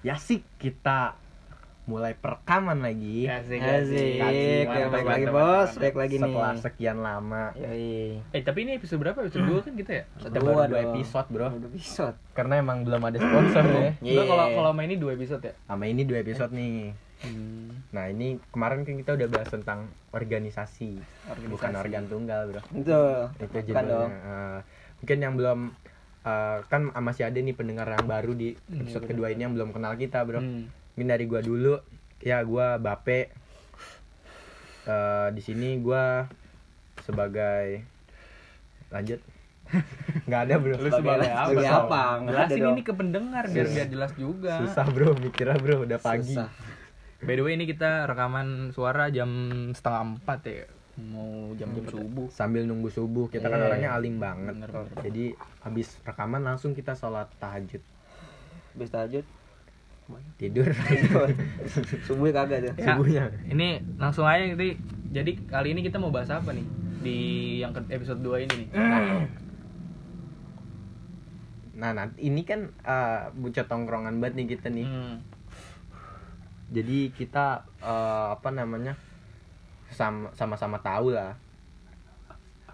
ya 0.00 0.16
sih 0.16 0.40
kita 0.56 1.14
mulai 1.82 2.14
perekaman 2.14 2.78
lagi 2.78 3.26
Asik, 3.26 3.58
Asik, 3.58 4.22
Asik. 4.22 4.64
ya, 4.64 4.86
baik 4.86 5.06
lagi 5.06 5.26
bos, 5.26 5.70
baik 5.74 5.96
lagi 5.96 6.16
nih. 6.16 6.22
setelah 6.22 6.54
sekian 6.56 6.98
lama 6.98 7.50
Yoi. 7.52 8.22
Eh 8.30 8.40
tapi 8.40 8.62
ini 8.62 8.78
episode 8.78 8.96
berapa? 8.96 9.18
Episode 9.20 9.42
2 9.42 9.58
kan 9.60 9.74
kita 9.74 9.92
ya? 9.92 10.04
baru 10.30 10.46
dua 10.62 10.66
dong. 10.68 10.94
episode 10.94 11.28
bro 11.28 11.48
Dua 11.50 11.66
episode. 11.68 12.16
karena 12.30 12.54
emang 12.56 12.82
belum 12.82 13.02
ada 13.02 13.18
sponsor 13.18 13.64
ya. 13.74 13.90
Enggak 13.98 14.24
kalau 14.24 14.46
kalau 14.54 14.70
main 14.70 14.86
ini 14.86 14.96
2 14.96 15.12
episode 15.12 15.42
ya? 15.42 15.54
sama 15.60 15.84
ini 15.84 16.02
dua 16.02 16.18
episode 16.20 16.52
nih 16.52 16.94
Hmm. 17.20 17.84
nah 17.92 18.08
ini 18.08 18.40
kemarin 18.48 18.80
kan 18.80 18.96
kita 18.96 19.12
udah 19.12 19.28
bahas 19.28 19.44
tentang 19.46 19.92
organisasi, 20.10 20.96
Organisasi. 21.26 21.52
bukan 21.52 21.72
organ 21.76 22.04
tunggal 22.06 22.48
bro 22.48 22.62
Itu. 22.72 22.96
itu 23.36 23.44
Bukan 23.44 23.60
judulnya 23.62 23.92
dong. 23.92 24.08
Eh, 24.10 24.58
mungkin 24.96 25.18
yang 25.18 25.34
belum 25.34 25.58
eh, 26.22 26.58
kan 26.64 26.80
masih 26.94 27.24
ada 27.24 27.36
nih 27.36 27.52
pendengar 27.52 27.88
yang 27.88 28.04
baru 28.04 28.32
di 28.32 28.52
Hmm, 28.62 28.80
episode 28.80 29.04
kedua 29.04 29.28
ini 29.28 29.42
yang 29.42 29.52
belum 29.52 29.70
kenal 29.70 29.94
kita 29.94 30.22
bro 30.22 30.38
Hmm. 30.38 30.68
mungkin 30.90 31.08
dari 31.08 31.24
gua 31.24 31.40
dulu 31.40 31.74
ya 32.18 32.40
gua 32.42 32.76
Bape 32.76 33.32
Eh, 34.82 35.28
di 35.30 35.40
sini 35.40 35.76
gua 35.76 36.24
sebagai 36.98 37.84
lanjut 38.88 39.20
nggak 40.26 40.40
ada 40.42 40.54
bro 40.56 40.74
Lu 40.74 40.88
sebagai 40.90 41.28
apa? 41.28 41.46
Sebagai 41.46 41.62
Susah. 41.62 41.80
apa? 41.80 42.02
Nggak 42.18 42.32
ada 42.34 42.48
Jelasin 42.48 42.64
ini 42.66 42.82
ke 42.82 42.92
pendengar 42.92 43.44
biar 43.46 43.66
biar 43.70 43.88
jelas 43.88 44.12
juga. 44.14 44.54
susah 44.58 44.86
bro 44.88 45.12
mikirnya 45.14 45.56
bro 45.56 45.84
udah 45.84 45.98
pagi 45.98 46.32
Susah. 46.32 46.48
By 47.20 47.36
the 47.36 47.44
way 47.44 47.52
ini 47.52 47.64
kita 47.64 48.04
rekaman 48.04 48.46
suara 48.70 49.08
jam 49.08 49.28
setengah 49.70 50.16
empat 50.16 50.40
ya. 50.42 50.64
Mau 51.02 51.30
jam-jam 51.54 51.84
subuh. 51.86 52.28
sambil 52.28 52.62
nunggu 52.62 52.88
subuh 52.88 53.26
kita 53.26 53.46
kan 53.46 53.56
Iya. 53.56 53.66
orangnya 53.66 53.90
alim 53.92 54.16
banget 54.16 54.54
Bener, 54.54 54.68
bener. 54.68 55.00
jadi 55.02 55.24
habis 55.58 55.96
rekaman 56.00 56.40
langsung 56.40 56.70
kita 56.70 56.92
sholat 56.92 57.30
tahajud 57.36 57.80
Habis 58.70 58.90
tahajud. 58.90 59.24
tidur 60.36 60.66
Subuh 62.06 62.28
kagak 62.28 62.58
tuh. 62.60 62.72
Ya, 62.74 62.84
subuhnya 62.90 63.24
Ini 63.46 63.68
langsung 63.96 64.24
aja 64.24 64.42
jadi 64.50 64.74
jadi 65.08 65.30
kali 65.44 65.70
ini 65.70 65.80
kita 65.80 65.96
mau 65.96 66.10
bahas 66.10 66.28
apa 66.28 66.50
nih 66.50 66.66
di 67.00 67.18
yang 67.58 67.72
episode 67.86 68.20
2 68.20 68.44
ini 68.44 68.54
nih. 68.60 68.68
nah 71.72 71.90
nanti 71.92 72.20
ini 72.22 72.42
kan 72.42 72.68
bucah 73.32 73.64
tongkrongan 73.64 74.20
banget 74.20 74.34
nih 74.36 74.48
kita 74.50 74.68
nih 74.68 74.84
Hmm. 74.84 75.16
jadi 76.68 77.08
kita 77.10 77.46
eh, 77.80 78.26
apa 78.32 78.48
namanya 78.50 78.94
sama-sama 79.90 80.78
tahu 80.78 81.10
lah 81.10 81.34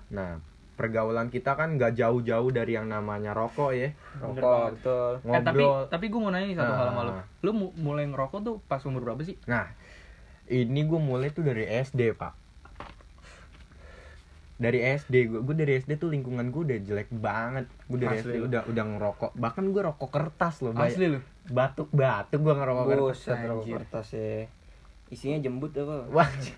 nah 0.07 0.39
pergaulan 0.77 1.29
kita 1.29 1.57
kan 1.57 1.75
nggak 1.75 1.97
jauh-jauh 1.97 2.51
dari 2.51 2.73
yang 2.73 2.87
namanya 2.87 3.33
rokok 3.33 3.73
ya 3.73 3.91
Rokok, 4.17 4.77
betul. 4.77 5.13
Eh 5.25 5.41
tapi 5.41 5.63
tapi 5.89 6.05
gue 6.07 6.21
mau 6.21 6.29
nanya 6.29 6.47
nih 6.47 6.55
satu 6.55 6.69
hal 6.71 6.87
sama 6.87 7.01
lu. 7.03 7.13
Ah. 7.13 7.25
Mulai 7.75 8.05
ngerokok 8.07 8.41
tuh 8.41 8.57
pas 8.63 8.85
umur 8.85 9.01
berapa 9.03 9.23
sih? 9.23 9.41
nah 9.45 9.73
ini 10.47 10.85
gue 10.85 11.01
mulai 11.01 11.29
tuh 11.29 11.43
dari 11.43 11.65
SD 11.65 12.13
pak 12.13 12.37
dari 14.57 14.81
SD 14.81 15.15
gue 15.27 15.41
gue 15.43 15.55
dari 15.55 15.73
SD 15.77 15.97
tuh 15.97 16.09
lingkungan 16.09 16.49
gue 16.49 16.63
udah 16.65 16.79
jelek 16.79 17.09
banget 17.11 17.69
gue 17.87 17.99
dari 17.99 18.17
Asli 18.17 18.25
SD 18.27 18.37
lu. 18.39 18.47
udah 18.47 18.63
udah 18.65 18.85
ngerokok 18.87 19.31
bahkan 19.35 19.69
gue 19.69 19.83
rokok 19.83 20.09
kertas 20.09 20.55
loh 20.61 20.73
bay- 20.73 20.89
Asli 20.89 21.07
lu. 21.11 21.21
batuk 21.47 21.89
batuk 21.91 22.41
gue 22.41 22.55
ngerokok 22.55 22.85
kertas 22.87 23.05
Buset, 23.21 23.37
rokok 23.39 23.63
anjir. 23.63 23.77
kertas 23.77 24.09
ya. 24.13 24.49
Isinya 25.07 25.39
jembut 25.39 25.71
apa? 25.73 26.09
wah 26.09 26.29
sini. 26.35 26.57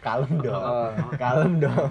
Kalem 0.00 0.32
dong 0.38 0.54
Oh. 0.56 0.90
kalem 1.16 1.52
dong 1.58 1.90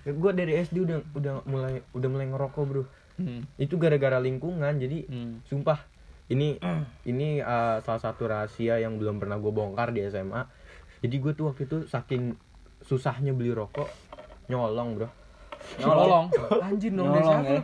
gue 0.00 0.32
dari 0.32 0.52
SD 0.58 0.76
udah 0.80 0.98
udah 1.12 1.32
mulai 1.44 1.84
udah 1.92 2.08
mulai 2.08 2.26
ngerokok 2.26 2.64
bro 2.64 2.84
Hmm. 3.20 3.44
itu 3.60 3.76
gara-gara 3.76 4.16
lingkungan 4.16 4.80
jadi 4.80 5.04
Hmm. 5.04 5.44
sumpah 5.44 5.84
ini 6.26 6.56
ini 7.04 7.38
uh, 7.38 7.76
salah 7.80 8.00
satu 8.00 8.24
rahasia 8.24 8.80
yang 8.80 8.96
belum 8.96 9.20
pernah 9.20 9.36
gue 9.36 9.52
bongkar 9.52 9.92
di 9.92 10.00
SMA 10.02 10.40
jadi 11.00 11.16
gue 11.18 11.32
tuh 11.34 11.52
waktu 11.52 11.68
itu 11.68 11.84
saking 11.84 12.32
susahnya 12.80 13.36
beli 13.36 13.52
rokok 13.52 13.92
nyolong 14.46 14.96
bro 14.96 15.08
Nyolong. 15.76 16.32
Anjir 16.64 16.88
dong 16.90 17.12
Nyolong 17.12 17.42
ya. 17.44 17.60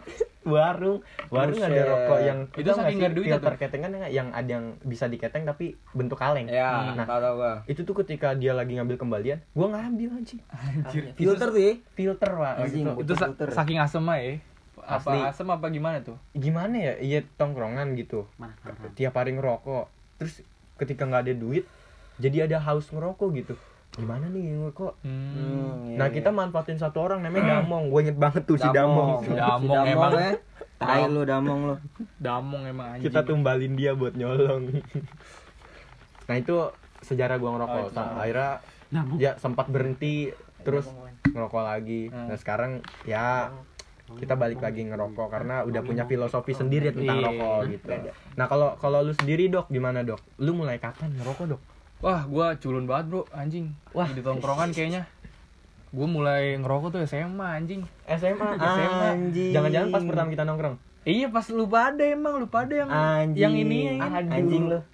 Warung 0.47 0.99
warung 1.29 1.59
ada 1.59 1.67
Buset. 1.69 1.85
rokok 1.85 2.19
yang 2.21 2.39
Itu 2.49 2.69
saking 2.71 2.87
sih 2.87 2.95
nggak 2.97 3.05
ada 3.05 3.13
duitnya 3.13 3.35
filter 3.35 3.51
tuh? 3.51 3.61
ketengan 3.61 3.91
nggak? 3.93 4.13
yang 4.13 4.29
ada 4.31 4.47
yang 4.49 4.65
bisa 4.81 5.05
diketeng 5.05 5.43
tapi 5.43 5.65
bentuk 5.91 6.15
kaleng 6.15 6.47
Ya, 6.47 6.95
Nah. 6.95 7.03
tahu 7.05 7.35
gua. 7.35 7.53
itu 7.67 7.83
tuh 7.83 7.95
ketika 7.97 8.33
dia 8.33 8.53
lagi 8.53 8.73
ngambil 8.73 8.97
kembalian 8.97 9.39
gue 9.45 9.67
ngambil 9.67 10.09
anjing 10.15 10.41
Anjir. 10.49 11.03
Filter 11.13 11.49
tuh 11.49 11.59
ya. 11.61 11.75
filter 11.93 12.31
pak 12.31 12.55
gitu. 12.69 12.91
Itu 12.97 13.13
sa- 13.13 13.29
Puter-puter. 13.29 13.49
saking 13.53 13.79
asem 13.79 14.03
aja 14.03 14.23
ya. 14.23 14.37
Apa 14.79 15.03
Asli. 15.05 15.19
asem 15.27 15.49
apa 15.49 15.67
gimana 15.67 15.99
tuh? 16.01 16.15
gimana 16.33 16.77
ya 16.77 16.95
iya 16.97 17.19
tongkrongan 17.33 17.93
gitu 17.95 18.31
tiap 18.95 19.13
hari 19.13 19.35
ngerokok 19.35 19.91
terus 20.17 20.47
ketika 20.77 21.03
nggak 21.03 21.23
ada 21.23 21.35
duit 21.35 21.67
jadi 22.17 22.47
ada 22.47 22.63
haus 22.63 22.87
ngerokok 22.89 23.29
gitu 23.35 23.55
gimana 23.97 24.29
nih 24.29 24.45
ngerokok 24.55 24.93
Hmm. 25.01 25.13
Hmm, 25.33 25.73
iya, 25.87 25.97
nah 25.97 26.07
iya. 26.07 26.15
kita 26.15 26.29
manfaatin 26.31 26.77
satu 26.77 26.99
orang 27.03 27.21
namanya 27.21 27.59
Damong 27.59 27.89
gue 27.89 28.01
inget 28.03 28.17
banget 28.17 28.43
tuh 28.45 28.55
si 28.55 28.69
Damong 28.69 29.21
Si 29.21 29.33
Damong 29.33 29.65
Damong 29.67 29.87
emang. 29.89 30.13
ya. 30.15 30.33
Tai 30.77 31.03
lu 31.07 31.23
Damong 31.25 31.61
lu. 31.65 31.75
Damong 32.19 32.63
emang 32.67 32.87
anjing. 32.91 33.05
kita 33.07 33.21
tumbalin 33.23 33.73
dia 33.73 33.93
buat 33.93 34.13
nyolong 34.13 34.69
nah 36.29 36.35
itu 36.35 36.57
sejarah 36.99 37.37
gua 37.37 37.55
ngerokok 37.55 37.81
Oh. 37.81 37.91
Sa- 37.91 38.13
akhirnya 38.15 38.51
ya 39.17 39.35
sempat 39.37 39.67
berhenti 39.67 40.31
terus 40.61 40.87
ngerokok 41.25 41.63
lagi 41.63 42.07
Hmm. 42.07 42.27
nah 42.27 42.37
sekarang 42.37 42.73
ya 43.05 43.51
kita 44.09 44.35
balik 44.35 44.61
lagi 44.61 44.85
ngerokok 44.85 45.27
karena 45.29 45.63
udah 45.63 45.83
punya 45.83 46.05
filosofi 46.05 46.53
sendiri 46.53 46.91
tentang 46.91 47.17
Iya. 47.17 47.27
rokok 47.27 47.59
gitu 47.69 47.91
nah 48.35 48.47
kalau 48.47 48.75
kalau 48.77 49.01
lu 49.01 49.13
sendiri 49.13 49.47
dok 49.47 49.67
gimana 49.67 50.03
dok 50.03 50.19
lu 50.37 50.53
mulai 50.53 50.77
kapan 50.77 51.11
ngerokok 51.13 51.47
dok 51.49 51.63
Wah, 51.99 52.23
gua 52.25 52.55
culun 52.57 52.85
banget, 52.85 53.09
Bro, 53.09 53.23
anjing. 53.31 53.73
Wah. 53.91 54.07
Di 54.07 54.21
tongkrongan 54.21 54.71
kayaknya. 54.71 55.09
Gua 55.89 56.05
mulai 56.05 56.55
ngerokok 56.55 56.89
tuh 56.91 57.01
SMA 57.05 57.47
anjing. 57.57 57.83
SMA 58.07 58.49
SMA. 58.55 59.07
Anjing. 59.11 59.51
jangan-jangan 59.51 59.89
pas 59.91 60.03
pertama 60.03 60.29
kita 60.29 60.45
nongkrong 60.45 60.77
Iya, 61.03 61.31
pas 61.31 61.47
lu 61.49 61.65
pada 61.65 62.03
emang 62.03 62.37
lu 62.37 62.47
pada 62.47 62.75
yang 62.75 62.91
Anjing. 62.91 63.39
yang 63.41 63.55
ini 63.55 63.79
ya. 63.93 64.11
Anjing 64.27 64.65
lu. 64.67 64.79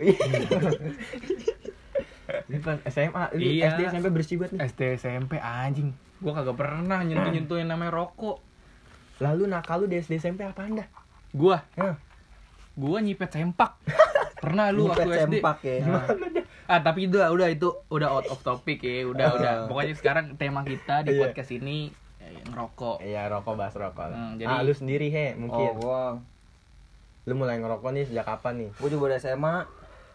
Ini 2.43 2.59
pas 2.61 2.79
SMA 2.87 3.23
lu 3.33 3.41
Iya. 3.43 3.65
SD 3.71 3.81
SMP 3.91 4.09
bersih 4.11 4.37
banget 4.37 4.53
nih 4.55 4.61
SD 4.67 4.81
SMP 4.97 5.33
anjing. 5.37 5.93
Gua 6.19 6.33
kagak 6.35 6.55
pernah 6.55 7.01
nyentuh-nyentuh 7.01 7.57
yang 7.57 7.69
namanya 7.69 7.93
rokok. 7.95 8.39
lalu 9.19 9.47
nakal 9.47 9.79
lu 9.79 9.87
di 9.87 9.97
SD 9.97 10.19
SMP 10.19 10.43
apa 10.43 10.63
anda 10.63 10.83
Gua, 11.31 11.63
Hah? 11.75 11.95
gua 12.75 12.99
nyipet 12.99 13.31
sempak. 13.31 13.79
Pernah 14.43 14.69
lu 14.69 14.85
Nyipet 14.85 14.99
waktu 14.99 15.11
SD. 15.13 15.21
sempak 15.39 15.59
ya. 15.63 15.75
Nah. 15.83 16.05
Ah, 16.65 16.79
tapi 16.79 17.07
udah 17.07 17.29
udah 17.29 17.49
itu 17.49 17.69
udah 17.89 18.09
out 18.11 18.27
of 18.27 18.39
topic 18.41 18.81
ya, 18.81 19.05
udah 19.05 19.29
udah. 19.33 19.53
Pokoknya 19.69 19.95
sekarang 19.95 20.35
tema 20.35 20.63
kita 20.63 21.03
di 21.03 21.13
Iya. 21.13 21.21
podcast 21.21 21.51
ini 21.51 21.91
eh, 22.19 22.43
ngerokok. 22.45 23.01
Iya 23.01 23.27
rokok 23.29 23.55
bahas 23.55 23.75
rokok. 23.75 24.09
Hmm, 24.09 24.37
jadi- 24.37 24.49
ah 24.49 24.61
lu 24.61 24.73
sendiri 24.73 25.09
he 25.09 25.27
Oh, 25.31 25.41
mungkin 25.41 25.67
gua 25.77 26.03
lu 27.23 27.35
mulai 27.35 27.55
ngerokok 27.57 27.91
nih 27.93 28.05
sejak 28.05 28.27
kapan 28.27 28.55
nih 28.59 28.71
gua 28.75 28.89
juga 28.89 29.05
udah 29.09 29.19
SMA. 29.19 29.57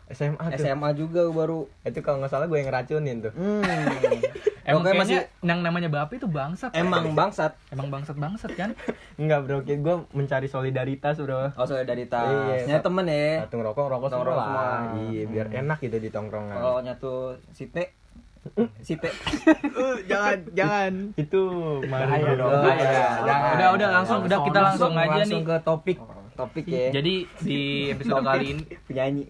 SMA 0.08 0.40
tuh 0.50 0.60
SMA 0.62 0.90
juga 0.94 1.22
baru. 1.28 1.68
itu 1.82 2.00
kalau 2.00 2.18
nggak 2.20 2.30
salah 2.30 2.46
gue 2.46 2.56
yang 2.56 2.68
ngeracunin 2.68 3.18
tuh 3.20 3.34
Hmm. 3.34 3.64
Emang 4.68 4.84
kayaknya 4.84 5.32
yang 5.40 5.64
namanya 5.64 5.88
bapak 5.88 6.20
itu 6.20 6.28
bangsat. 6.28 6.76
Emang 6.76 7.16
bangsat. 7.16 7.56
Emang 7.72 7.88
bangsat-bangsat 7.88 8.52
kan? 8.52 8.76
Enggak 9.16 9.48
bro, 9.48 9.64
kayak 9.64 9.80
gue 9.80 9.96
mencari 10.12 10.46
solidaritas 10.46 11.16
bro 11.16 11.56
Oh, 11.56 11.64
solidaritas. 11.64 12.28
Iya, 12.52 12.76
Nyatu 12.76 12.84
temen 12.86 13.08
ya. 13.08 13.48
Satu 13.48 13.56
ngerokok, 13.58 13.84
ngerokok 13.86 14.08
semua 14.10 14.28
lah 14.28 14.36
semua. 14.44 14.68
Iya, 15.08 15.24
biar 15.26 15.48
enak 15.56 15.78
gitu 15.80 15.98
di 15.98 16.10
tongkrongan 16.10 16.52
Kalau 16.54 16.84
nyatu 16.84 17.14
site 17.50 17.96
site 18.84 19.08
Jangan, 20.04 20.38
jangan 20.52 20.94
Itu 21.16 21.42
Bahaya 21.84 22.32
dong. 22.34 22.52
Bahaya. 22.54 22.76
iya. 22.76 23.08
Jangan. 23.24 23.52
Udah, 23.56 23.68
udah 23.72 23.90
langsung, 23.94 24.20
udah 24.22 24.40
kita 24.42 24.60
langsung 24.62 24.92
aja 24.94 25.08
langsung 25.16 25.42
nih. 25.42 25.48
ke 25.48 25.56
topik 25.64 25.98
topik 26.38 26.66
ya. 26.66 26.94
Jadi 26.94 27.14
di 27.40 27.60
episode 27.90 28.22
kali 28.22 28.46
ini 28.52 28.64
penyanyi. 28.84 29.26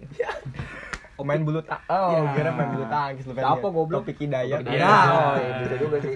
Main 1.18 1.42
bulu 1.42 1.60
tak 1.60 1.82
Oh, 1.88 2.14
Ya. 2.14 2.30
kira 2.32 2.52
main 2.52 2.70
bulu 2.70 2.86
tangkis 2.86 3.24
lu 3.24 3.34
kan 3.34 3.44
Apa, 3.50 3.64
ya. 3.64 3.74
goblok? 3.74 4.04
Topik 4.04 4.18
hidayat 4.20 4.60
Topik 4.60 4.70
Ya, 4.70 4.78
hidayat. 4.78 5.08
oh, 5.10 5.34
iya, 5.36 5.54
bisa 5.60 5.76
juga 5.78 5.98
sih. 6.00 6.14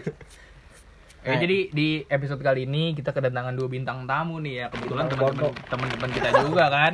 Ya, 1.22 1.34
jadi 1.38 1.58
di 1.70 1.88
episode 2.08 2.38
kali 2.40 2.66
ini 2.66 2.94
kita 2.94 3.10
kedatangan 3.10 3.54
dua 3.54 3.66
bintang 3.68 4.06
tamu 4.06 4.38
nih 4.38 4.54
ya. 4.58 4.66
Kebetulan 4.70 5.06
teman-teman 5.08 5.54
teman-teman 5.64 6.10
kita 6.12 6.30
juga 6.40 6.64
kan. 6.68 6.94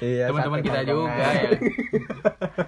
Iya, 0.00 0.24
Teman-teman 0.28 0.60
kita 0.60 0.80
juga 0.82 1.12
ya. 1.12 1.50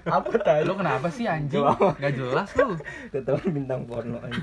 Apa 0.07 0.33
tadi? 0.35 0.63
Lu 0.63 0.75
kenapa 0.75 1.09
sih 1.09 1.25
anjing? 1.25 1.61
Gua- 1.61 1.97
Gak 1.97 2.13
jelas 2.13 2.49
lu. 2.55 2.77
Tetepan 3.09 3.49
bintang 3.51 3.81
porno 3.85 4.21
aja. 4.21 4.41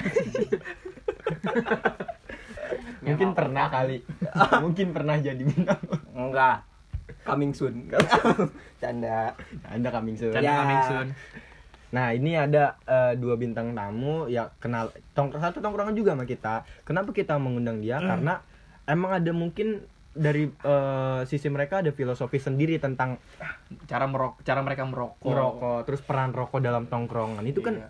Mungkin 3.09 3.29
pernah 3.33 3.65
kali 3.67 3.97
Mungkin 4.65 4.87
pernah 4.91 5.15
jadi 5.15 5.39
bintang 5.39 5.79
Enggak. 6.11 6.65
Coming 7.25 7.51
soon. 7.51 7.89
Canda. 8.81 9.33
Anda 9.65 9.89
coming 9.89 10.15
soon 10.15 10.31
Canda 10.31 10.45
Ya. 10.45 10.55
coming 10.61 10.81
soon. 10.85 11.07
Nah 11.89 12.13
ini 12.13 12.37
ada 12.37 12.77
eh, 12.85 13.13
dua 13.17 13.33
bintang 13.33 13.73
tamu 13.73 14.29
ya 14.29 14.53
kenal 14.57 14.93
tongkrong 15.13 15.41
satu 15.41 15.57
tongkrongan 15.57 15.97
juga 15.97 16.13
sama 16.13 16.23
kita. 16.23 16.61
Kenapa 16.85 17.09
kita 17.09 17.35
mengundang 17.35 17.81
dia? 17.81 17.97
Karena 17.97 18.37
emang 18.85 19.17
ada 19.17 19.31
mungkin 19.33 19.81
dari 20.09 20.49
eh, 20.49 21.21
sisi 21.25 21.49
mereka 21.49 21.81
ada 21.81 21.89
filosofi 21.89 22.37
sendiri 22.37 22.77
tentang 22.77 23.21
cara 23.85 24.05
merok 24.05 24.41
cara 24.41 24.59
mereka 24.59 24.81
merokok 24.83 25.21
merokok 25.21 25.79
terus 25.85 26.01
peran 26.01 26.33
rokok 26.33 26.59
dalam 26.59 26.89
tongkrongan 26.89 27.45
itu 27.45 27.61
kan 27.61 27.77
Iya. 27.77 27.87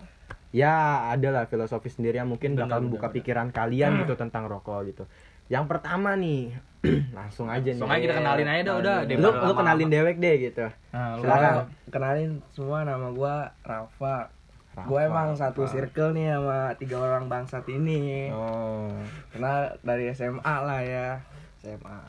Ya 0.51 0.73
adalah 1.09 1.45
filosofi 1.45 1.87
sendiri 1.87 2.17
yang 2.17 2.27
mungkin 2.27 2.53
Benar, 2.53 2.65
bakal 2.65 2.79
membuka 2.81 3.07
benar. 3.07 3.15
pikiran 3.15 3.47
kalian 3.49 4.01
gitu 4.01 4.13
tentang 4.15 4.45
rokok 4.45 4.81
gitu 4.85 5.03
yang 5.45 5.65
pertama 5.65 6.13
nih 6.13 6.53
langsung 7.13 7.45
aja 7.45 7.61
nih 7.65 7.75
Langsung 7.75 7.89
aja 7.89 8.01
kita 8.01 8.15
kenalin 8.15 8.47
aja 8.47 8.61
dah 8.63 8.75
udah 8.75 8.95
lu, 9.03 9.13
lu 9.13 9.29
lama-lama. 9.29 9.57
kenalin 9.57 9.89
dewek 9.89 10.15
deh 10.17 10.35
gitu 10.43 10.65
Nah, 10.89 11.13
Silakan. 11.15 11.37
kenal. 11.43 11.57
kenalin 11.89 12.29
semua 12.49 12.79
nama 12.81 13.07
gua 13.09 13.35
Rafa. 13.61 14.33
Rafa, 14.71 14.85
Gue 14.85 15.01
emang 15.03 15.33
satu 15.33 15.61
Rafa. 15.61 15.71
circle 15.71 16.13
nih 16.13 16.31
sama 16.31 16.59
tiga 16.75 16.97
orang 16.97 17.25
bangsat 17.25 17.65
ini. 17.67 18.29
oh 18.29 18.89
Kenal 19.29 19.57
dari 19.79 20.09
SMA 20.09 20.39
lah 20.61 20.79
ya. 20.79 21.07
SMA. 21.59 21.99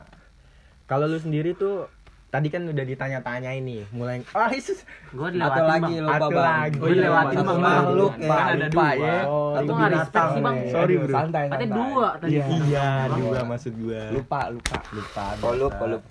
kalau 0.85 1.05
lu 1.05 1.17
sendiri 1.17 1.51
tuh 1.51 1.85
tadi 2.31 2.47
kan 2.47 2.63
udah 2.63 2.85
ditanya-tanya 2.85 3.51
ini 3.53 3.83
mulai 3.91 4.23
ah 4.31 4.47
Yesus 4.49 4.87
Gue 5.11 5.27
Atau 5.27 5.35
dilewatin 5.35 5.65
lagi 5.67 5.83
bang. 5.83 5.99
lupa 6.01 6.15
Atau 6.15 6.29
bang. 6.31 6.45
lagi. 6.47 6.77
Gue 6.79 6.89
dilewatin 6.95 7.35
Satu 7.35 7.43
bang. 7.45 7.59
makhluk 7.61 8.13
Kan 8.13 8.23
ya. 8.23 8.31
ada 8.31 8.55
lupa 8.55 8.71
dua. 8.71 8.87
ya. 8.95 9.17
Oh, 9.21 9.51
binatang 9.75 10.29
sih, 10.31 10.39
Bang. 10.41 10.55
nih. 10.55 10.71
Sorry, 10.71 10.93
bro. 10.97 11.11
Santai, 11.11 11.43
santai. 11.45 11.67
dua 11.69 12.07
tadi. 12.15 12.31
Iya. 12.31 12.45
iya 12.63 12.87
dua 13.11 13.39
maksud 13.43 13.73
gua 13.77 14.01
Lupa, 14.09 14.41
lupa. 14.47 14.77
lupa 14.89 15.25
Kolup, 15.37 15.71
kolup. 15.75 16.01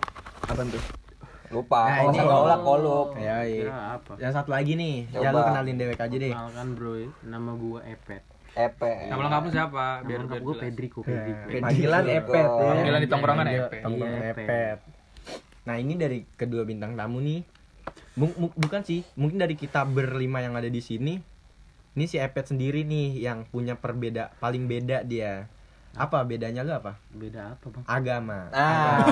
Apa 0.44 0.60
tuh? 0.62 0.82
Lupa. 1.50 1.80
Nah, 1.82 1.96
Oh, 1.96 2.04
ini- 2.06 2.20
enggak 2.20 2.40
ulah 2.44 2.60
kolup. 2.60 3.08
ya 3.16 3.36
iya 3.42 3.64
Kira 3.64 3.78
apa? 3.96 4.12
yang 4.20 4.30
satu 4.30 4.50
lagi 4.52 4.72
nih 4.74 4.94
ya 5.10 5.28
lu 5.28 5.40
kenalin 5.40 5.74
dewek 5.74 5.98
aja 5.98 6.14
deh 6.14 6.30
Kenalkan 6.30 6.68
bro, 6.70 6.92
nama 7.24 7.50
gue 7.54 7.80
Epet. 7.88 8.22
Epe. 8.52 8.92
Nama 9.08 9.20
lengkap 9.24 9.42
lu 9.42 9.50
siapa? 9.50 9.84
Biar 10.04 10.20
Biar 10.22 10.38
gue 10.38 10.52
Ya, 10.52 10.60
Pedrico. 10.60 11.00
Pedrico. 11.00 11.46
Panggilan 11.56 12.04
Epet 12.04 12.44
ya. 12.44 12.68
Panggilan 12.68 13.00
di 13.00 13.08
tongkrongan 13.08 13.46
Iya, 13.46 13.58
Epet. 13.62 13.80
tongkrongan 13.80 14.20
Iya, 14.20 14.30
epet 14.36 14.78
nah 15.62 15.74
ini 15.74 15.94
dari 15.94 16.24
kedua 16.30 16.62
bintang 16.62 16.94
tamu 16.94 17.18
nih 17.18 17.44
mu- 18.16 18.54
bukan 18.54 18.80
sih 18.80 19.04
mungkin 19.14 19.36
dari 19.36 19.54
kita 19.54 19.84
berlima 19.84 20.38
yang 20.38 20.52
ada 20.52 20.66
di 20.66 20.80
sini 20.80 21.20
ini 21.90 22.04
si 22.04 22.16
epet 22.16 22.46
sendiri 22.46 22.80
nih 22.82 23.20
yang 23.20 23.44
punya 23.44 23.74
perbeda 23.74 24.32
paling 24.36 24.64
beda 24.64 25.02
dia 25.02 25.50
apa 25.90 26.22
bedanya 26.22 26.62
lu 26.62 26.70
apa 26.70 26.94
Beda 27.10 27.50
apa 27.50 27.66
bang? 27.66 27.82
agama 27.84 28.46
Ah. 28.52 29.02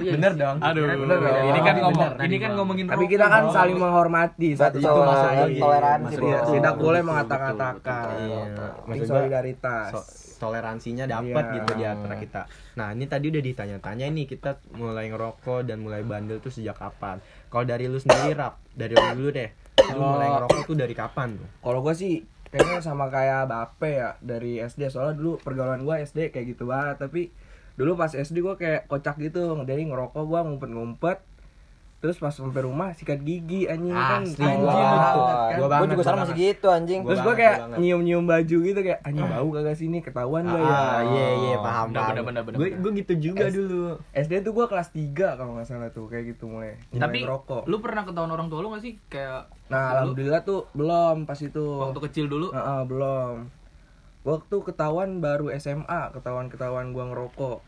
Iya, 0.00 0.12
bener 0.16 0.32
dong 0.32 0.56
Aduh, 0.58 0.88
Bener 0.88 1.18
dong. 1.18 1.44
ini 1.44 1.60
kan 1.60 1.76
ngomong, 1.78 2.08
ini 2.18 2.36
kan 2.38 2.50
ngomongin 2.56 2.84
Tapi 2.88 3.04
kita 3.04 3.26
kan 3.26 3.42
Bang. 3.44 3.52
saling 3.52 3.76
menghormati 3.76 4.56
satu 4.56 4.80
iya, 4.80 4.88
gue. 4.88 5.60
toleransi, 5.60 6.04
Maksud 6.08 6.16
Bro. 6.16 6.24
gue, 6.24 6.40
Tidak 6.56 6.74
boleh 6.74 7.02
mengata-ngatakan. 7.04 8.04
Iya. 8.16 8.42
Maksud 8.82 9.04
gua, 9.04 9.12
solidaritas. 9.14 9.90
so- 9.92 10.08
toleransinya 10.40 11.04
dapat 11.04 11.44
Iya. 11.44 11.54
gitu 11.60 11.70
di 11.76 11.84
antara 11.84 12.16
kita. 12.16 12.40
Nah 12.80 12.96
ini 12.96 13.04
tadi 13.04 13.28
udah 13.28 13.42
ditanya-tanya 13.44 14.08
nih 14.08 14.24
kita 14.24 14.56
mulai 14.74 15.12
ngerokok 15.12 15.68
dan 15.68 15.84
mulai 15.84 16.00
bandel 16.00 16.40
tuh 16.40 16.48
sejak 16.48 16.80
kapan? 16.80 17.20
Kalau 17.52 17.68
dari 17.68 17.84
lu 17.84 18.00
sendiri 18.00 18.32
rap, 18.32 18.56
dari 18.72 18.96
lu 18.96 19.04
dulu 19.20 19.30
deh. 19.30 19.50
Lu 19.92 20.00
mulai 20.00 20.28
ngerokok 20.32 20.62
tuh 20.64 20.76
dari 20.80 20.94
kapan 20.96 21.36
tuh? 21.36 21.48
Kalau 21.60 21.84
gue 21.84 21.92
sih 21.92 22.24
kayaknya 22.50 22.82
sama 22.82 23.06
kayak 23.06 23.46
Bape 23.46 23.90
ya 23.94 24.18
dari 24.18 24.58
SD 24.58 24.90
soalnya 24.90 25.14
dulu 25.14 25.38
pergaulan 25.38 25.86
gue 25.86 25.94
SD 26.02 26.34
kayak 26.34 26.58
gitu 26.58 26.66
banget 26.66 26.98
tapi 26.98 27.30
dulu 27.78 27.94
pas 27.94 28.10
SD 28.10 28.42
gue 28.42 28.54
kayak 28.58 28.90
kocak 28.90 29.22
gitu 29.22 29.54
jadi 29.62 29.86
ngerokok 29.86 30.26
gue 30.26 30.40
ngumpet-ngumpet 30.42 31.22
terus 32.00 32.16
pas 32.16 32.32
sampai 32.32 32.64
rumah 32.64 32.90
sikat 32.90 33.20
gigi 33.20 33.64
anjing 33.64 33.92
kan 33.92 34.24
Asli, 34.24 34.40
anjing 34.40 34.56
gua 34.56 34.72
banget 34.72 34.88
banget. 34.88 35.12
kan. 35.12 35.52
Gua 35.52 35.68
banget, 35.68 35.84
juga 35.84 35.92
gua 35.92 36.06
sama 36.06 36.18
masih 36.18 36.34
gitu 36.34 36.66
anjing. 36.66 37.00
Gua 37.00 37.10
terus 37.10 37.20
kayak 37.30 37.36
gua 37.52 37.60
banget. 37.62 37.76
nyium-nyium 37.78 38.24
baju 38.24 38.56
gitu 38.62 38.80
kayak 38.80 39.00
anjing 39.02 39.26
bau 39.26 39.48
kagak 39.50 39.76
sini 39.76 39.98
ketahuan 40.00 40.42
gak 40.42 40.56
ya 40.58 40.72
Ah, 40.72 41.00
iya 41.02 41.26
iya 41.38 41.56
paham 41.60 41.86
Bener, 41.86 42.00
paham. 42.00 42.08
bener, 42.08 42.24
bener, 42.24 42.42
bener, 42.56 42.80
gue 42.80 42.90
gitu 42.96 43.12
juga 43.22 43.44
dulu. 43.46 43.84
SD 44.10 44.32
tuh 44.40 44.52
gue 44.54 44.66
kelas 44.66 44.88
3 44.90 45.12
kalau 45.36 45.52
nggak 45.54 45.66
salah 45.66 45.90
tuh 45.90 46.04
kayak 46.06 46.24
gitu 46.30 46.44
mulai 46.46 46.80
mulai 46.88 47.00
Tapi 47.00 47.16
ngerokok 47.20 47.62
lu 47.64 47.76
pernah 47.78 48.02
ketahuan 48.02 48.30
orang 48.30 48.48
tua 48.48 48.58
lu 48.58 48.68
gak 48.70 48.80
sih? 48.80 48.96
Kayak 49.06 49.52
nah 49.66 49.84
alhamdulillah 49.94 50.40
tuh 50.40 50.72
belum 50.72 51.24
pas 51.24 51.36
itu 51.38 51.64
waktu 51.78 52.00
kecil 52.02 52.24
dulu. 52.26 52.48
Heeh, 52.50 52.80
belum 52.82 53.34
waktu 54.22 54.56
ketahuan 54.62 55.10
baru 55.18 55.52
SMA 55.54 56.00
ketahuan 56.10 56.48
ketahuan 56.48 56.86
gua 56.90 57.08
ngerokok 57.08 57.60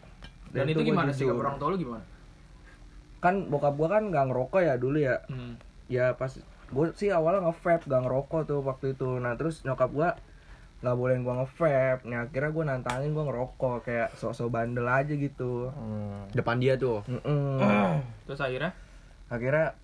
Dan 0.51 0.69
itu 0.69 0.81
gua 0.81 0.89
gimana 0.91 1.11
sih 1.11 1.25
orang 1.25 1.57
tua 1.57 1.69
lu 1.69 1.77
gimana? 1.77 2.01
Kan 3.23 3.47
bokap 3.47 3.75
gua 3.75 3.89
kan 3.89 4.11
nggak 4.11 4.27
ngerokok 4.29 4.61
ya 4.61 4.75
dulu 4.75 4.99
ya 4.99 5.23
Hmm. 5.27 5.55
ya 5.87 6.13
pas 6.13 6.35
gue 6.69 6.87
sih 6.95 7.09
awalnya 7.09 7.45
nge-vape 7.45 7.85
gak 7.85 8.03
ngerokok 8.03 8.41
tuh 8.45 8.61
waktu 8.61 8.93
itu 8.93 9.17
nah 9.17 9.37
terus 9.37 9.61
nyokap 9.63 9.89
gua 9.89 10.17
nggak 10.81 10.97
bolehin 10.97 11.23
gua 11.23 11.35
nge-vape 11.39 12.03
nah 12.03 12.25
akhirnya 12.25 12.51
gua 12.51 12.65
nantangin 12.67 13.13
gua 13.13 13.25
ngerokok 13.25 13.77
kayak 13.83 14.09
sok-sok 14.15 14.49
bandel 14.49 14.85
aja 14.85 15.13
gitu 15.13 15.71
Depan 16.33 16.59
dia 16.59 16.75
tuh. 16.75 17.05
Mm-mm. 17.07 17.61
Terus 18.27 18.41
akhirnya 18.41 18.73
akhirnya 19.29 19.79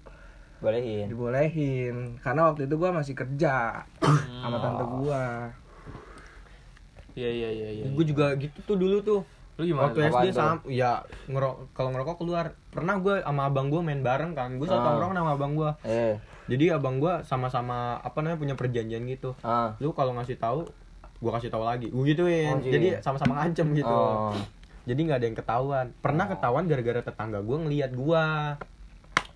Bolehin. 0.59 1.07
dibolehin 1.07 1.97
karena 2.19 2.51
waktu 2.51 2.67
itu 2.67 2.75
gua 2.75 2.91
masih 2.91 3.15
kerja 3.15 3.87
sama 4.41 4.59
tante 4.59 4.83
gua 4.91 5.55
Iya 7.15 7.31
iya 7.31 7.49
iya 7.51 7.69
iya. 7.73 7.85
Gue 7.91 8.05
juga 8.05 8.31
gitu 8.35 8.59
tuh 8.63 8.75
dulu 8.75 9.03
tuh. 9.03 9.21
Lu 9.59 9.63
gimana? 9.65 9.85
Waktu 9.85 9.99
SD 10.07 10.27
sama 10.31 10.63
ya 10.65 11.03
ngerok 11.27 11.75
kalau 11.75 11.91
ngerokok 11.91 12.17
keluar. 12.17 12.55
Pernah 12.71 12.95
gue 12.97 13.19
sama 13.19 13.43
abang 13.45 13.67
gue 13.67 13.81
main 13.81 13.99
bareng 13.99 14.33
kan. 14.33 14.55
Gue 14.55 14.65
satu 14.65 14.79
Ah. 14.79 14.87
tongkrong 14.89 15.13
sama 15.13 15.31
abang 15.35 15.53
gue. 15.53 15.71
Eh. 15.83 16.15
Jadi 16.47 16.65
abang 16.71 16.97
gue 16.97 17.15
sama-sama 17.23 17.99
apa 17.99 18.23
namanya 18.23 18.39
punya 18.39 18.55
perjanjian 18.55 19.03
gitu. 19.05 19.35
Ah. 19.43 19.75
Lu 19.79 19.91
kalau 19.91 20.15
ngasih 20.15 20.39
tahu, 20.39 20.63
gue 21.19 21.31
kasih 21.35 21.51
tahu 21.51 21.67
lagi. 21.67 21.91
Gue 21.91 22.05
gituin. 22.07 22.55
Anjing. 22.55 22.73
Jadi 22.73 22.89
sama-sama 23.03 23.43
ngancem 23.43 23.67
gitu. 23.75 23.91
Oh. 23.91 24.31
Jadi 24.87 25.01
nggak 25.03 25.19
ada 25.19 25.27
yang 25.27 25.37
ketahuan. 25.37 25.87
Pernah 25.99 26.25
ketahuan 26.29 26.65
gara-gara 26.65 27.01
tetangga 27.03 27.39
gue 27.43 27.57
ngelihat 27.59 27.93
gue. 27.93 28.25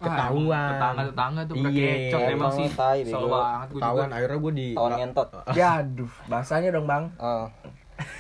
Ketahuan. 0.03 0.71
tetangga 0.73 1.03
tetangga 1.05 1.41
tuh 1.45 1.55
Iya. 1.55 1.95
emang 2.11 2.51
Emang 2.51 2.53
sih. 2.53 2.67
tai, 2.73 3.07
banget. 3.07 3.69
Ketahuan 3.71 4.09
akhirnya 4.11 4.39
gue 4.41 4.53
di 4.53 4.69
Tawan 4.73 4.91
ngentot. 4.99 5.29
ya 5.59 5.69
aduh 5.79 6.11
bahasanya 6.27 6.69
dong 6.71 6.87
bang 6.87 7.05
Oh. 7.19 7.47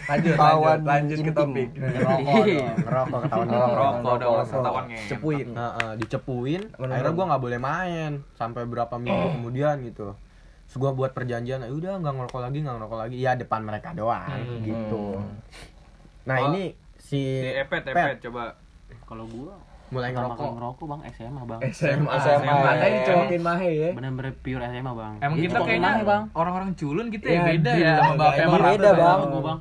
Lanjut 0.04 0.34
lanjut, 0.34 0.80
lanjut 0.82 1.18
ke 1.18 1.32
topik. 1.32 1.68
Ngerokok 1.72 2.18
dong. 2.18 2.74
Ngerokok 2.78 3.18
ketahuan 3.20 3.46
Oh, 3.46 3.52
ngerokok. 3.52 3.76
Rokok 3.76 4.14
dong, 4.16 4.36
ketahuan 4.44 4.84
cepuin. 5.06 5.48
Heeh, 5.52 5.90
dicepuin. 5.96 6.62
Akhirnya 6.74 7.12
gue 7.12 7.24
nggak 7.26 7.42
boleh 7.42 7.58
main 7.58 8.10
sampai 8.32 8.62
berapa 8.64 8.94
minggu 8.96 9.28
kemudian 9.32 9.76
gitu. 9.82 10.14
Terus 10.64 10.76
gue 10.78 10.90
buat 10.90 11.12
perjanjian 11.12 11.60
"Ya 11.60 11.68
udah 11.68 11.92
nggak 11.98 12.14
ngerokok 12.14 12.40
lagi 12.40 12.58
nggak 12.60 12.76
ngerokok 12.76 12.98
lagi. 12.98 13.16
Ya 13.18 13.32
depan 13.34 13.60
mereka 13.60 13.92
doang 13.92 14.24
Hmm. 14.28 14.62
gitu. 14.62 15.20
Nah 16.24 16.36
Oh. 16.38 16.46
ini 16.48 16.72
si 16.96 17.20
Si 17.38 17.48
Epet, 17.52 17.82
Pet, 17.82 17.92
Epet 17.92 18.18
coba. 18.24 18.56
Kalau 19.02 19.26
gua 19.26 19.52
mulai 19.90 20.08
ngerokok. 20.08 20.56
ngerokok 20.56 20.84
bang 20.88 21.00
SMA 21.12 21.42
bang. 21.44 21.60
SMA 21.70 22.08
SMA. 22.16 22.48
makanya 22.48 22.88
dicokin 22.98 23.42
mahe 23.42 23.70
ya. 23.76 23.90
Bener-bener 23.92 24.32
pure 24.34 24.64
SMA 24.64 24.92
bang. 24.94 25.14
Emang 25.20 25.36
Itu 25.36 25.44
kita 25.44 25.58
kayaknya 25.60 25.90
orang-orang 26.32 26.70
culun 26.72 27.06
gitu 27.12 27.26
Ya, 27.26 27.32
ya 27.34 27.42
beda 27.44 27.72
ya 27.76 27.94
beda, 28.56 28.90
Bang. 28.96 29.60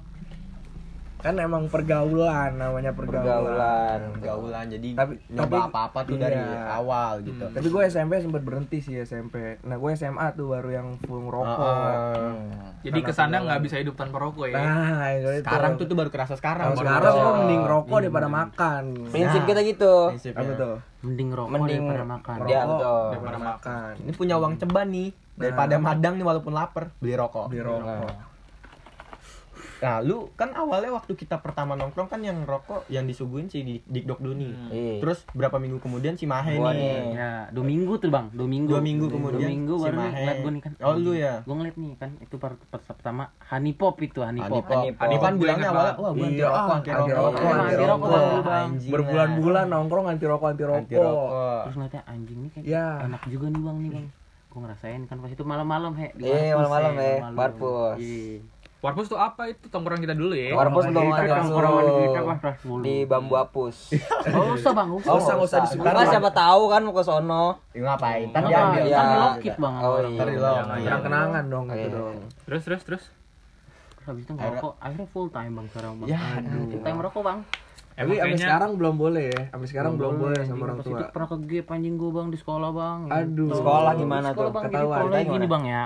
Kan 1.22 1.36
emang 1.36 1.63
pergaulan 1.68 2.51
namanya 2.54 2.92
pergaulan, 2.92 3.30
Pergaulan. 3.40 4.00
pergaulan 4.12 4.66
jadi 4.68 4.90
Tapi- 4.94 5.18
nyoba 5.30 5.46
tapi- 5.48 5.62
apa 5.63 5.80
apa 5.86 6.00
tuh 6.01 6.18
dari 6.18 6.36
iya. 6.36 6.62
awal 6.74 7.12
gitu 7.22 7.46
tapi 7.48 7.68
gue 7.68 7.82
SMP 7.86 8.13
sempat 8.18 8.42
berhenti 8.42 8.78
sih 8.78 8.98
SMP 8.98 9.62
nah 9.62 9.75
gue 9.75 9.92
SMA 9.92 10.28
tuh 10.34 10.50
baru 10.50 10.70
yang 10.72 10.88
full 11.00 11.22
ngerokok 11.24 11.60
Heeh. 11.62 12.34
Jadi 12.82 12.98
Karena 12.98 13.08
kesannya 13.08 13.30
pergaulan. 13.32 13.46
nggak 13.48 13.62
bisa 13.62 13.75
hidup 13.78 13.96
tanpa 13.96 14.18
rokok 14.20 14.46
ya. 14.48 14.58
nah 14.58 15.06
itu 15.12 15.30
sekarang 15.40 15.72
tuh 15.75 15.86
tuh 15.86 15.96
baru 15.96 16.10
kerasa 16.10 16.34
sekarang 16.34 16.68
baru 16.72 16.82
sekarang 16.82 17.13
gue 17.13 17.32
mending 17.38 17.63
rokok 17.63 17.94
Hmm. 17.94 18.04
daripada 18.04 18.28
makan 18.28 18.84
Prinsip 19.08 19.38
Nah. 19.38 19.48
kita 19.48 19.62
gitu. 19.63 19.94
Prinsipnya. 20.10 20.42
apa 20.42 20.51
tuh 20.56 20.75
Mending 21.01 21.30
rokok 21.32 21.51
Mending 21.51 21.82
daripada 21.84 22.06
makan. 22.08 22.36
Rokok 22.40 22.66
betul. 22.68 23.06
daripada 23.08 23.38
makan 23.40 23.92
ini 24.00 24.12
punya 24.12 24.36
uang 24.36 24.54
ceban 24.56 24.88
nih 24.88 25.10
daripada 25.34 25.75
madang 25.78 26.13
nih 26.16 26.24
walaupun 26.24 26.51
lapar 26.51 26.84
beli 26.96 27.13
rokok 27.13 27.46
beli 27.48 27.62
rokok 27.62 27.86
Nah, 27.86 28.30
lu 29.82 30.30
kan 30.32 30.54
awalnya 30.54 30.92
waktu 30.92 31.14
kita 31.14 31.38
pertama 31.38 31.74
nongkrong 31.74 32.06
kan 32.06 32.22
yang 32.22 32.38
rokok 32.42 32.86
yang 32.88 33.04
disuguhin 33.04 33.46
si 33.46 33.62
Dik 33.62 33.82
Dikdok 33.84 34.20
dulu 34.20 34.38
nih. 34.38 34.54
Iya. 34.70 34.94
Terus 35.00 35.26
berapa 35.32 35.58
minggu 35.58 35.78
kemudian 35.78 36.14
si 36.14 36.24
Mahe 36.24 36.54
Gua 36.56 36.70
nih. 36.70 36.78
nih. 36.78 37.02
Ya, 37.14 37.32
dua 37.50 37.66
minggu 37.66 37.98
tuh 37.98 38.08
bang, 38.08 38.30
dua 38.30 38.46
minggu. 38.46 38.70
Dua 38.70 38.80
minggu 38.80 39.06
kemudian 39.08 39.42
Dua 39.42 39.50
minggu 39.50 39.74
si 39.74 39.84
baru 39.84 39.98
Mahe. 39.98 40.14
ngeliat 40.14 40.38
gue 40.38 40.52
nih 40.52 40.62
kan. 40.62 40.72
Oh, 40.80 40.94
lu 40.96 41.12
ya? 41.12 41.34
Gue 41.42 41.56
ngeliat 41.56 41.76
nih 41.76 41.92
kan, 41.98 42.10
itu 42.16 42.36
per, 42.38 42.52
per- 42.64 42.86
pertama 42.86 43.24
honey 43.44 43.74
pop 43.74 43.98
itu 43.98 44.20
honey 44.22 44.38
pop. 44.40 44.62
Honey 44.62 44.94
Pop. 44.94 45.02
Honey 45.02 45.18
Pop 45.18 45.34
bilangnya 45.36 45.68
Gua 45.68 45.74
awalnya, 45.74 45.94
wah 45.98 46.12
gua 46.12 46.22
anti 46.22 46.38
Iya, 46.38 46.46
rokok, 46.46 46.72
anti 46.72 46.90
rokok. 46.92 47.42
anti 47.42 47.84
rokok, 47.84 48.12
berbulan-bulan 48.88 49.66
nongkrong 49.68 50.06
anti 50.08 50.26
rokok 50.26 50.48
anti 50.48 50.64
rokok. 50.64 51.30
Terus 51.66 51.76
ngeliatnya 51.76 52.02
anjing 52.06 52.40
nih 52.40 52.50
kayak 52.52 52.66
Ya. 52.66 52.86
enak 53.02 53.22
juga 53.26 53.46
nih 53.50 53.62
bang 53.62 53.78
nih 53.80 53.92
bang. 53.92 54.08
Gue 54.46 54.60
ngerasain 54.62 55.02
kan 55.08 55.18
pas 55.18 55.32
itu 55.32 55.42
malam-malam 55.42 55.92
he. 55.96 56.08
di 56.14 56.28
Iya, 56.28 56.54
malam-malam, 56.54 56.94
he. 56.94 57.12
Warpus. 57.32 57.98
Iya. 57.98 58.50
Warpus 58.82 59.08
tuh 59.08 59.16
apa 59.16 59.46
itu 59.46 59.70
tongkrong 59.70 60.02
kita 60.02 60.12
dulu 60.12 60.34
ya? 60.34 60.52
Warpus 60.52 60.90
Tongkrongan 60.90 61.22
Tongkrongan 61.46 61.84
dulu. 61.86 62.02
kita 62.04 62.20
pas 62.24 62.38
kelas 62.42 62.58
10. 62.60 62.82
di 62.82 62.96
bambu 63.06 63.36
apus. 63.36 63.78
Oh, 64.34 64.54
usah 64.54 64.72
bang, 64.72 64.90
usah. 64.92 65.06
Oh, 65.08 65.18
usah, 65.18 65.36
usah 65.36 65.58
disebut. 65.64 65.86
Enggak 65.86 66.10
siapa 66.10 66.30
tahu 66.32 66.62
kan 66.68 66.82
mau 66.82 66.90
ke 66.92 67.02
sono. 67.02 67.62
Ya, 67.72 67.82
ngapain? 67.84 68.26
Enggak, 68.28 68.42
diambil. 68.44 68.82
Iya. 68.84 68.98
kan 68.98 69.08
lokit 69.20 69.56
bang. 69.56 69.74
Oh, 69.78 69.98
iya. 70.00 70.22
Iya. 70.24 70.52
Kenang 70.80 71.02
kenangan 71.04 71.44
dong 71.46 71.66
gitu 71.68 71.78
Iya. 71.80 71.88
dong 71.92 72.16
Terus 72.44 72.62
terus 72.64 72.82
terus. 72.82 73.04
terus 73.94 74.06
habis 74.08 74.24
itu 74.24 74.34
ngerokok 74.34 74.74
akhirnya 74.76 75.08
full 75.08 75.30
time 75.30 75.52
bang 75.54 75.68
sekarang 75.70 75.92
bang 75.96 76.08
Ya, 76.08 76.20
aduh 76.36 76.64
full 76.68 76.82
time 76.82 76.98
merokok 76.98 77.22
bang 77.22 77.40
Tapi 77.44 78.02
Emang 78.02 78.10
sampai 78.10 78.18
kayaknya 78.24 78.46
sekarang 78.48 78.72
belum 78.76 78.96
boleh 78.98 79.26
ya. 79.28 79.42
Sampai 79.48 79.68
sekarang 79.68 79.92
belum 79.94 80.14
boleh 80.18 80.40
sama 80.40 80.48
anjing. 80.48 80.64
orang 80.64 80.78
tua. 80.80 80.90
itu 80.92 81.04
pernah 81.08 81.28
ke 81.28 81.38
gap 81.44 81.68
anjing 81.70 81.96
gue 81.96 82.12
bang 82.12 82.28
di 82.28 82.38
sekolah 82.40 82.70
bang 82.72 83.00
Aduh. 83.12 83.50
Sekolah 83.54 83.92
gimana 83.94 84.28
Sekolah 84.28 84.42
tuh? 84.42 84.50
bang 84.52 84.64
jadi 84.64 84.74
Ketahuan. 84.74 84.98
sekolah 84.98 85.20
Gimana? 85.20 85.32
gini 85.32 85.46
bang 85.48 85.64
ya 85.68 85.84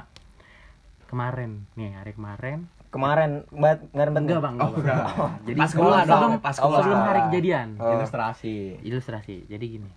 kemarin 1.06 1.52
nih 1.74 1.92
hari 1.94 2.12
kemarin 2.14 2.60
Kemarin 2.96 3.32
banget 3.52 3.80
nggak 3.92 4.08
enggak 4.16 4.40
bang 4.40 4.56
enggak, 4.56 4.72
bang. 4.80 5.04
jadi 5.46 5.58
Pas 5.58 5.68
sekolah 5.68 6.00
sebelum, 6.02 6.22
dong, 6.24 6.34
pas 6.40 6.56
sekolah. 6.56 6.78
sebelum 6.80 7.00
hari 7.02 7.20
kejadian 7.28 7.68
Oh. 7.76 7.92
Ilustrasi. 7.94 8.56
ilustrasi 8.82 9.36
jadi 9.46 9.66
gini 9.70 9.92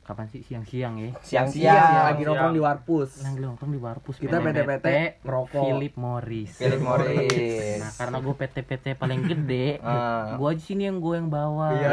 kapan 0.00 0.24
sih 0.26 0.40
siang-siang 0.40 0.96
ya 0.96 1.12
Siang-siang. 1.20 1.68
Siang 1.68 2.06
lagi 2.08 2.22
nongkrong 2.24 2.56
di 2.56 2.62
Warpus. 2.64 3.20
Nang 3.20 3.36
nongkrong 3.36 3.68
di 3.68 3.76
Warpus 3.76 4.16
Kita 4.16 4.40
PT-PT, 4.40 4.64
PT 4.64 4.88
ngerokok. 5.20 5.60
Philip 5.62 5.94
Morris 5.94 6.50
Philip 6.56 6.80
Morris. 6.80 7.76
nah 7.76 7.90
karena 7.92 8.16
gue 8.16 8.34
PT-PT 8.34 8.84
paling 8.96 9.20
gede 9.22 9.68
Ah. 9.78 10.32
gue 10.32 10.48
aja 10.48 10.62
sini 10.64 10.88
yang 10.88 10.96
gue 10.96 11.12
yang 11.12 11.28
bawa 11.28 11.76
Iya. 11.76 11.92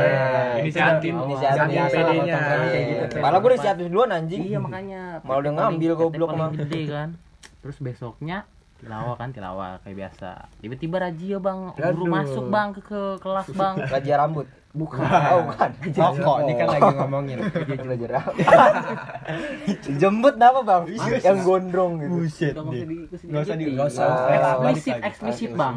Inisiatif. 0.57 1.11
Inisiatif. 1.11 1.59
Saking 1.59 1.75
Biasa 1.75 1.91
pedenya. 1.99 2.31
lah, 2.31 2.39
potong 2.39 2.63
kayak 2.65 2.85
gitu. 2.87 3.03
Iya. 3.11 3.19
Malah 3.19 3.37
gue 3.37 3.49
udah 3.51 3.59
siapin 3.59 3.85
duluan 3.85 4.09
anjing. 4.09 4.41
iya 4.41 4.57
makanya 4.57 5.01
Malah 5.19 5.39
udah 5.41 5.51
ngambil 5.53 5.91
goblok 5.93 6.29
paling 6.29 6.39
mah. 6.39 6.51
gede 6.55 6.81
kan 6.87 7.09
terus 7.59 7.77
besoknya 7.77 8.37
tilawah 8.85 9.15
kan 9.17 9.29
tilawah 9.29 9.81
kayak 9.81 9.97
biasa 9.97 10.29
tiba-tiba 10.61 10.95
razia 11.01 11.37
bang 11.37 11.59
Aduh. 11.73 11.91
guru 11.91 12.03
masuk 12.07 12.45
bang 12.47 12.69
ke, 12.71 12.81
ke 12.81 13.01
kelas 13.19 13.47
bang 13.59 13.75
Raja 13.85 14.13
rambut. 14.21 14.47
Bukan. 14.75 14.99
Oh, 15.07 15.47
bukan. 15.47 15.71
Rokok, 15.87 16.37
ini 16.43 16.53
kan 16.59 16.67
lagi 16.67 16.91
ngomongin. 16.99 17.37
Raja 17.79 18.07
rambut. 18.11 18.43
Jembut 20.03 20.35
apa, 20.35 20.59
Bang? 20.61 20.83
Yang 21.23 21.37
gondrong 21.47 21.93
gitu. 21.95 22.11
Buset 22.11 22.53
Nggak 23.23 23.41
usah 23.47 23.55
di- 23.55 23.71
nggak 23.71 23.87
usah. 23.87 24.03
Ah, 24.03 24.59
eksplisit 24.67 24.95
eksplisit 24.99 25.51
bang 25.55 25.75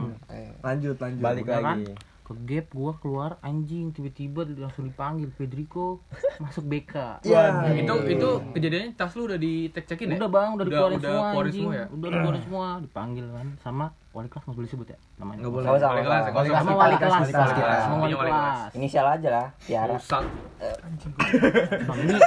Lanjut, 0.61 0.97
lanjut. 0.99 1.23
Balik 1.23 1.45
kan? 1.47 1.63
lagi. 1.63 1.85
Ke 2.29 2.37
gap 2.45 2.69
gua 2.71 2.93
keluar 2.95 3.41
anjing 3.41 3.89
tiba-tiba 3.89 4.45
langsung 4.55 4.85
dipanggil 4.85 5.33
Federico 5.33 6.05
masuk 6.45 6.63
BK 6.63 7.25
Iya. 7.25 7.73
Itu 7.75 7.95
itu 8.07 8.29
kejadiannya 8.53 8.93
tas 8.93 9.17
lu 9.17 9.25
udah 9.25 9.37
di 9.37 9.67
cek 9.69 9.89
cekin 9.89 10.13
ya? 10.13 10.17
udah 10.21 10.29
bang 10.29 10.51
udah 10.53 10.65
dikeluarin 10.65 10.99
udah 10.99 11.09
semua 11.09 11.29
anjing 11.41 11.65
semua 11.65 11.75
ya? 11.75 11.87
udah 11.89 12.09
dikeluarin 12.13 12.43
semua 12.47 12.67
dipanggil 12.79 13.25
kan 13.27 13.47
sama 13.59 13.87
wali 14.13 14.29
kelas 14.29 14.43
nggak 14.45 14.57
boleh 14.57 14.69
sebut 14.69 14.87
ya 14.87 14.99
namanya 15.17 15.39
Nggak 15.41 15.53
boleh. 15.53 15.65
Sama 15.65 15.79
sama. 15.79 15.89
Wali 15.89 16.05
kelas, 16.05 16.23
sama 16.59 16.73
wali 16.75 16.97
kelas 16.97 17.13
Wali 17.15 17.33
kelas 17.33 17.51
kita. 17.51 17.75
sama 17.81 17.95
wali 17.99 18.15
kelas 18.15 18.71
Inisial 18.75 19.07
aja 19.09 19.29
lah, 19.31 19.47
Tiara. 19.59 19.95
Rusak. 19.95 20.25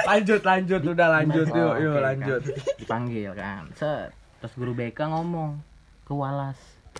Lanjut, 0.02 0.40
lanjut, 0.42 0.80
udah 0.82 1.08
lanjut 1.10 1.46
yuk, 1.48 1.74
yuk 1.78 1.96
lanjut. 1.98 2.42
kan. 2.42 2.76
dipanggil 2.76 3.30
kan 3.32 3.62
set 3.72 4.10
terus 4.38 4.52
guru 4.54 4.72
BK 4.72 4.98
ngomong 5.04 5.60
ke 6.02 6.12
Walas 6.12 6.58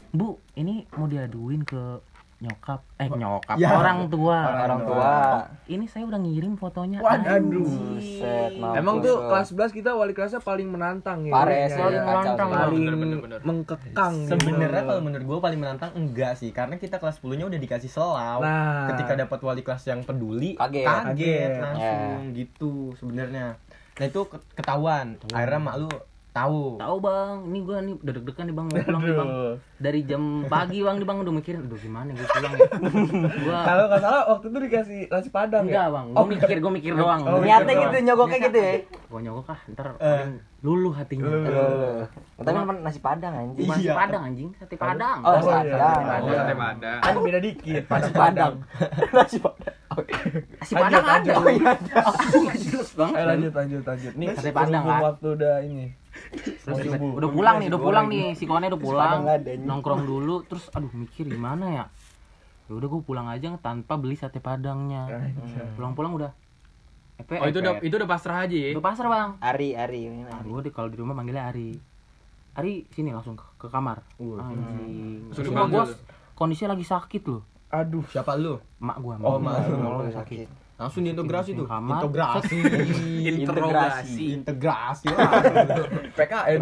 bu 0.08 0.36
ini 0.54 0.86
mau 0.94 1.04
diaduin 1.04 1.64
ke 1.64 1.98
nyokap 2.42 2.82
eh 2.96 3.06
nyokap 3.06 3.54
Ya. 3.54 3.70
orang 3.70 4.10
tua 4.10 4.34
Orang 4.60 4.82
tua. 4.82 5.46
ini 5.64 5.86
saya 5.86 6.02
udah 6.04 6.18
ngirim 6.18 6.54
fotonya 6.54 6.98
Waduh. 6.98 8.02
Set, 8.02 8.58
Emang 8.74 8.98
tuh 8.98 9.14
kelas 9.22 9.46
11 9.48 9.70
kita 9.72 9.90
wali 9.92 10.10
kelasnya 10.10 10.38
paling 10.38 10.66
menantang 10.66 11.22
ya. 11.22 11.32
Pares 11.32 11.70
Iya, 11.70 11.78
ya, 11.78 11.78
Paling 11.78 11.94
iya. 11.94 12.02
kacau 12.02 12.18
menantang, 12.18 12.48
paling 12.50 12.74
Bener, 12.74 12.94
bener, 12.96 13.18
bener. 13.20 13.38
mengkekang 13.42 14.14
gitu. 14.18 14.30
Sebenarnya 14.34 14.82
kalau 14.82 15.00
menurut 15.00 15.24
gue 15.24 15.38
paling 15.40 15.60
menantang 15.60 15.90
enggak 15.94 16.32
sih, 16.34 16.50
karena 16.50 16.74
kita 16.76 16.98
kelas 16.98 17.16
10-nya 17.16 17.46
udah 17.46 17.60
dikasih 17.60 17.86
selau. 17.86 18.18
Nah. 18.40 18.90
Ketika 18.90 19.12
dapat 19.16 19.38
wali 19.40 19.62
kelas 19.62 19.84
yang 19.84 20.02
peduli, 20.02 20.58
Kaget. 20.58 20.82
kaget 20.82 21.06
Kaget. 21.06 21.52
langsung 21.56 22.10
gitu 22.32 22.72
sebenarnya. 22.96 23.54
Nah 23.92 24.04
itu 24.04 24.20
ke- 24.24 24.42
ketahuan. 24.52 25.14
Akhirnya 25.28 25.60
mak 25.60 25.76
lu 25.78 25.88
tahu. 26.32 26.80
tahu 26.80 26.96
bang. 26.98 27.36
Ini 27.46 27.58
gua 27.62 27.78
nih 27.80 27.94
udah 28.00 28.12
deg-degan 28.16 28.44
nih 28.48 28.56
bang. 28.56 28.66
Mau 28.66 28.80
pulang 28.82 29.02
nih 29.04 29.14
bang. 29.14 29.30
Dari 29.78 30.00
jam 30.02 30.22
pagi 30.48 30.78
bang 30.80 30.96
nih 30.96 31.06
bang. 31.06 31.18
Udah 31.20 31.32
mikirin 31.32 31.60
aduh 31.68 31.78
gimana 31.78 32.08
gue 32.10 32.26
pulang 32.26 32.52
ya? 32.56 32.60
Gua 33.44 33.58
Kalau 33.62 33.84
nggak 33.86 34.00
salah 34.00 34.22
waktu 34.32 34.46
itu 34.48 34.58
dikasih 34.64 35.00
nasi 35.12 35.28
padang 35.28 35.64
ya. 35.64 35.70
enggak 35.70 35.88
bang. 35.92 36.06
Gua 36.12 36.26
mikir 36.26 36.56
gua 36.58 36.72
mikir 36.72 36.92
doang. 36.96 37.20
Oh, 37.28 37.40
Niatnya 37.44 37.74
gitu, 37.76 37.96
nyogoknya 38.02 38.38
gitu 38.48 38.58
ya. 38.58 38.72
Gua 39.12 39.20
nyogok 39.20 39.48
ah 39.48 39.60
ntar 39.68 39.86
paling 39.94 40.40
luluh 40.60 40.90
hatinya 40.90 41.28
Loh. 41.28 42.08
Tapi 42.34 42.56
kan 42.56 42.76
nasi 42.80 42.98
padang 42.98 43.34
anjing. 43.34 43.66
Masih 43.66 43.84
Iya. 43.84 43.94
padang 43.94 44.22
anjing 44.24 44.48
sate 44.56 44.74
padang 44.74 45.18
Oh, 45.20 45.30
Oh, 45.30 45.40
sadar. 45.42 45.64
iya. 45.68 46.16
Oh, 46.16 46.32
sate 46.32 46.54
padang. 46.56 46.98
Kan 46.98 47.12
beda 47.20 47.38
dikit. 47.38 47.82
Nasi 47.84 48.10
padang. 48.10 48.52
Nasi 49.14 49.36
padang. 49.38 49.76
nasi 50.58 50.72
padang 50.74 51.04
ada 51.04 51.32
Oh 51.34 51.46
iya. 51.46 51.72
Jelas 52.56 52.90
bang 52.92 53.10
Ayo 53.12 53.24
lanjut, 53.28 53.52
lanjut, 53.52 53.82
lanjut. 53.84 54.12
Nih 54.14 54.28
Sate 54.32 54.50
padang, 54.50 54.82
kan? 54.82 55.00
waktu 55.04 55.26
udah 55.30 55.54
ini. 55.60 55.86
terus 56.62 56.76
tiba- 56.78 57.00
udah 57.00 57.30
pulang 57.30 57.56
nih 57.56 57.66
udah 57.66 57.80
pulang 57.82 58.06
nih 58.06 58.24
si 58.32 58.44
kawannya 58.44 58.68
udah 58.68 58.82
pulang 58.82 59.20
padang 59.24 59.64
nongkrong 59.64 60.02
dulu 60.02 60.44
terus 60.44 60.68
aduh 60.70 60.92
mikir 60.92 61.24
gimana 61.24 61.66
ya 61.72 61.84
ya 62.62 62.72
udah 62.74 62.84
gua 62.86 63.00
pulang 63.00 63.26
aja 63.26 63.56
tanpa 63.58 63.96
beli 63.96 64.12
sate 64.12 64.36
padangnya 64.36 65.08
pulang-pulang 65.72 66.12
udah 66.14 66.30
Epe, 67.22 67.38
Oh, 67.38 67.46
itu 67.46 67.58
udah 67.62 67.74
itu 67.78 67.94
udah 67.94 68.10
pasrah 68.10 68.36
aja 68.42 68.56
ya. 68.58 68.74
udah 68.74 68.84
pasar 68.84 69.06
bang 69.06 69.30
Ari, 69.38 69.68
Ari. 69.78 70.00
Gue 70.42 70.60
di 70.66 70.70
kalau 70.74 70.90
di 70.90 70.98
rumah 70.98 71.14
manggilnya 71.14 71.46
Ari. 71.46 71.78
Ari 72.52 72.84
sini 72.90 73.14
langsung 73.14 73.38
ke, 73.38 73.46
ke 73.56 73.66
kamar. 73.70 74.02
Anjing. 74.18 75.30
Cuma 75.30 75.40
dipanggil. 75.40 75.72
gue 75.72 75.84
kondisinya 76.34 76.74
lagi 76.74 76.84
sakit 76.84 77.22
loh. 77.24 77.42
Aduh, 77.72 78.04
Siapa 78.10 78.36
lu? 78.36 78.60
Mak 78.82 78.96
gue. 79.00 79.14
Oh, 79.22 79.38
mak 79.40 79.64
lu. 79.64 79.78
Mak 79.78 79.92
lagi 80.04 80.14
sakit. 80.18 80.48
Langsung 80.76 81.06
diintegrasi 81.06 81.50
tuh. 81.54 81.64
Kamar. 81.64 82.02
Integrasi. 82.02 82.58
Interogasi. 83.40 84.24
Integrasi. 84.36 85.06
PKN. 86.18 86.58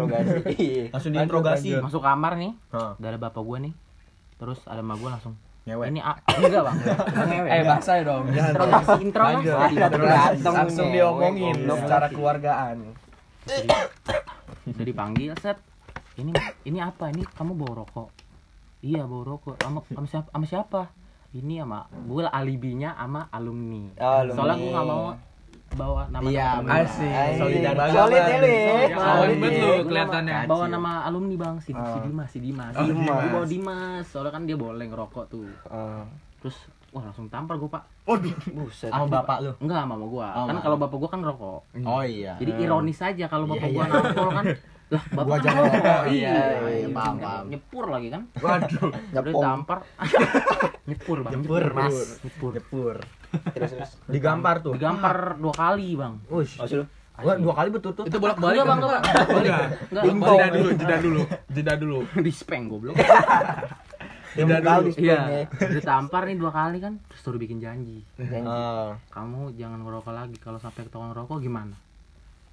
Langsung 0.93 1.11
diinterogasi. 1.11 1.69
Lanjut, 1.75 1.85
Masuk 1.89 2.01
kamar 2.05 2.37
nih. 2.37 2.53
Ada 2.71 3.17
bapak 3.17 3.41
gue 3.41 3.57
nih. 3.67 3.73
Terus 4.37 4.61
ada 4.69 4.79
emak 4.79 5.01
gue 5.01 5.09
langsung. 5.09 5.33
Ngewe. 5.61 5.85
Ini 5.93 6.01
a 6.01 6.13
enggak 6.17 6.61
bang. 6.65 6.77
Ngewe. 7.29 7.47
Eh, 7.47 7.61
bahasa 7.61 7.91
ya 7.97 8.03
dong. 8.03 8.23
Interogasi. 8.33 9.05
Lanjut. 9.13 9.57
Ganteng 10.01 10.53
Langsung 10.57 10.87
diomongin 10.89 11.55
goblok. 11.61 11.77
secara 11.85 12.05
keluargaan. 12.09 12.77
Udah 14.65 14.85
dipanggil 14.85 15.31
set. 15.37 15.57
Ini 16.17 16.33
ini 16.65 16.79
apa? 16.81 17.09
Ini 17.09 17.23
kamu 17.37 17.53
bawa 17.53 17.85
rokok. 17.85 18.09
Iya 18.81 19.05
bawa 19.05 19.23
rokok. 19.37 19.55
Sama 19.61 19.79
sama 19.85 20.07
siapa? 20.09 20.29
Sama 20.33 20.45
siapa? 20.49 20.81
Ini 21.31 21.63
sama 21.63 21.85
gue 21.87 22.23
alibinya 22.27 22.97
sama 22.97 23.29
alumni. 23.31 23.83
Oh, 23.95 24.03
alumni. 24.25 24.35
Soalnya 24.35 24.55
gue 24.57 24.71
nggak 24.73 24.87
mau 24.89 25.03
bawa 25.73 26.03
nama 26.07 26.27
Iya. 26.27 26.47
Solidaritas. 27.33 27.89
Solid 27.91 28.21
ya 28.21 28.37
lu 28.37 28.47
ya. 28.47 28.63
Ya, 28.83 28.97
solid 28.97 29.37
banget 29.37 29.53
lu 29.57 29.71
kelihatannya. 29.85 30.37
bawa 30.45 30.65
nama 30.67 30.91
alumni 31.03 31.35
bang 31.37 31.55
si, 31.57 31.71
si 31.71 31.77
Ah. 31.77 32.01
Dimas 32.01 32.27
si 32.27 32.39
Dimas 32.39 32.73
Oh, 32.73 32.83
Dimas. 32.83 33.23
Bawa 33.25 33.45
Dimas 33.45 34.03
soalnya 34.05 34.31
kan 34.31 34.43
dia 34.43 34.55
boleh 34.55 34.85
ngerokok 34.85 35.23
tuh 35.27 35.47
Oh. 35.67 36.03
terus 36.39 36.57
wah 36.89 37.01
langsung 37.01 37.27
tampar 37.27 37.55
gue 37.55 37.67
pak 37.67 37.83
Buset. 38.51 38.91
Sama 38.91 39.07
bapak 39.07 39.37
lu. 39.39 39.51
enggak 39.57 39.79
sama 39.79 39.95
gua 39.97 40.27
Oh, 40.35 40.45
kan 40.45 40.57
kalau 40.59 40.75
bapak 40.77 40.97
gua 40.97 41.09
kan 41.09 41.19
ngerokok 41.21 41.59
Oh 41.81 42.03
iya. 42.03 42.35
jadi 42.35 42.51
ironis 42.59 42.99
aja 42.99 43.25
kalau 43.25 43.47
bapak 43.47 43.63
Iya, 43.63 43.71
gua 43.71 43.79
iya. 43.79 43.89
ngerokok 43.89 44.29
kan 44.29 44.45
lah 44.91 45.03
bapak 45.07 45.23
Gua 45.23 45.37
kan 45.39 45.53
ngerokok. 45.55 46.03
iya, 46.11 46.31
Iya, 46.35 46.43
iya, 46.75 46.87
paham, 46.91 47.15
kan. 47.15 47.23
paham. 47.23 47.43
nyepur 47.47 47.85
lagi 47.87 48.07
kan 48.09 48.21
Waduh. 48.35 48.89
udah 48.91 49.33
tampar 49.39 49.79
nyepur 50.83 51.17
bang 51.21 51.31
Nyepur, 51.33 51.63
Mas. 51.71 51.97
nyepur 52.19 52.51
Jepur. 52.51 52.95
Terus 53.31 53.71
terus. 53.71 53.91
Digampar 54.05 54.59
tuh. 54.59 54.73
digampar 54.73 55.35
dua 55.35 55.53
kali 55.53 55.93
bang 55.93 56.13
Ush. 56.27 56.57
Oh. 56.57 56.85
Wah, 57.21 57.35
dua 57.35 57.53
kali 57.53 57.69
berturut 57.69 58.01
Itu 58.01 58.17
bolak-balik. 58.17 58.55
enggak 58.55 58.67
bang 58.67 58.79
kan? 58.79 58.89
enggak 58.89 59.25
bang 59.25 59.43
enggak 59.43 59.61
enggak 59.91 60.03
Jeda 60.41 60.47
dulu, 60.49 60.69
jeda 60.73 60.97
dulu. 60.97 61.21
Jeda 61.47 61.73
dulu. 61.81 61.97
di 62.17 62.31
speng 62.31 62.63
goblok 62.65 62.95
Tidak 64.31 64.59
dulu. 64.63 64.89
iya 64.97 65.43
ditampar 65.59 66.23
nih 66.23 66.35
dua 66.35 66.49
kali 66.49 66.79
kan 66.79 67.03
terus 67.03 67.19
suruh 67.19 67.35
bikin 67.35 67.59
janji 67.59 68.07
Ah, 68.41 68.95
kamu 69.09 69.53
jangan 69.53 69.79
ngerokok 69.81 70.13
lagi 70.13 70.37
kalau 70.37 70.55
sampai 70.57 70.87
ketahuan 70.87 71.11
ngerokok 71.11 71.37
gimana 71.39 71.75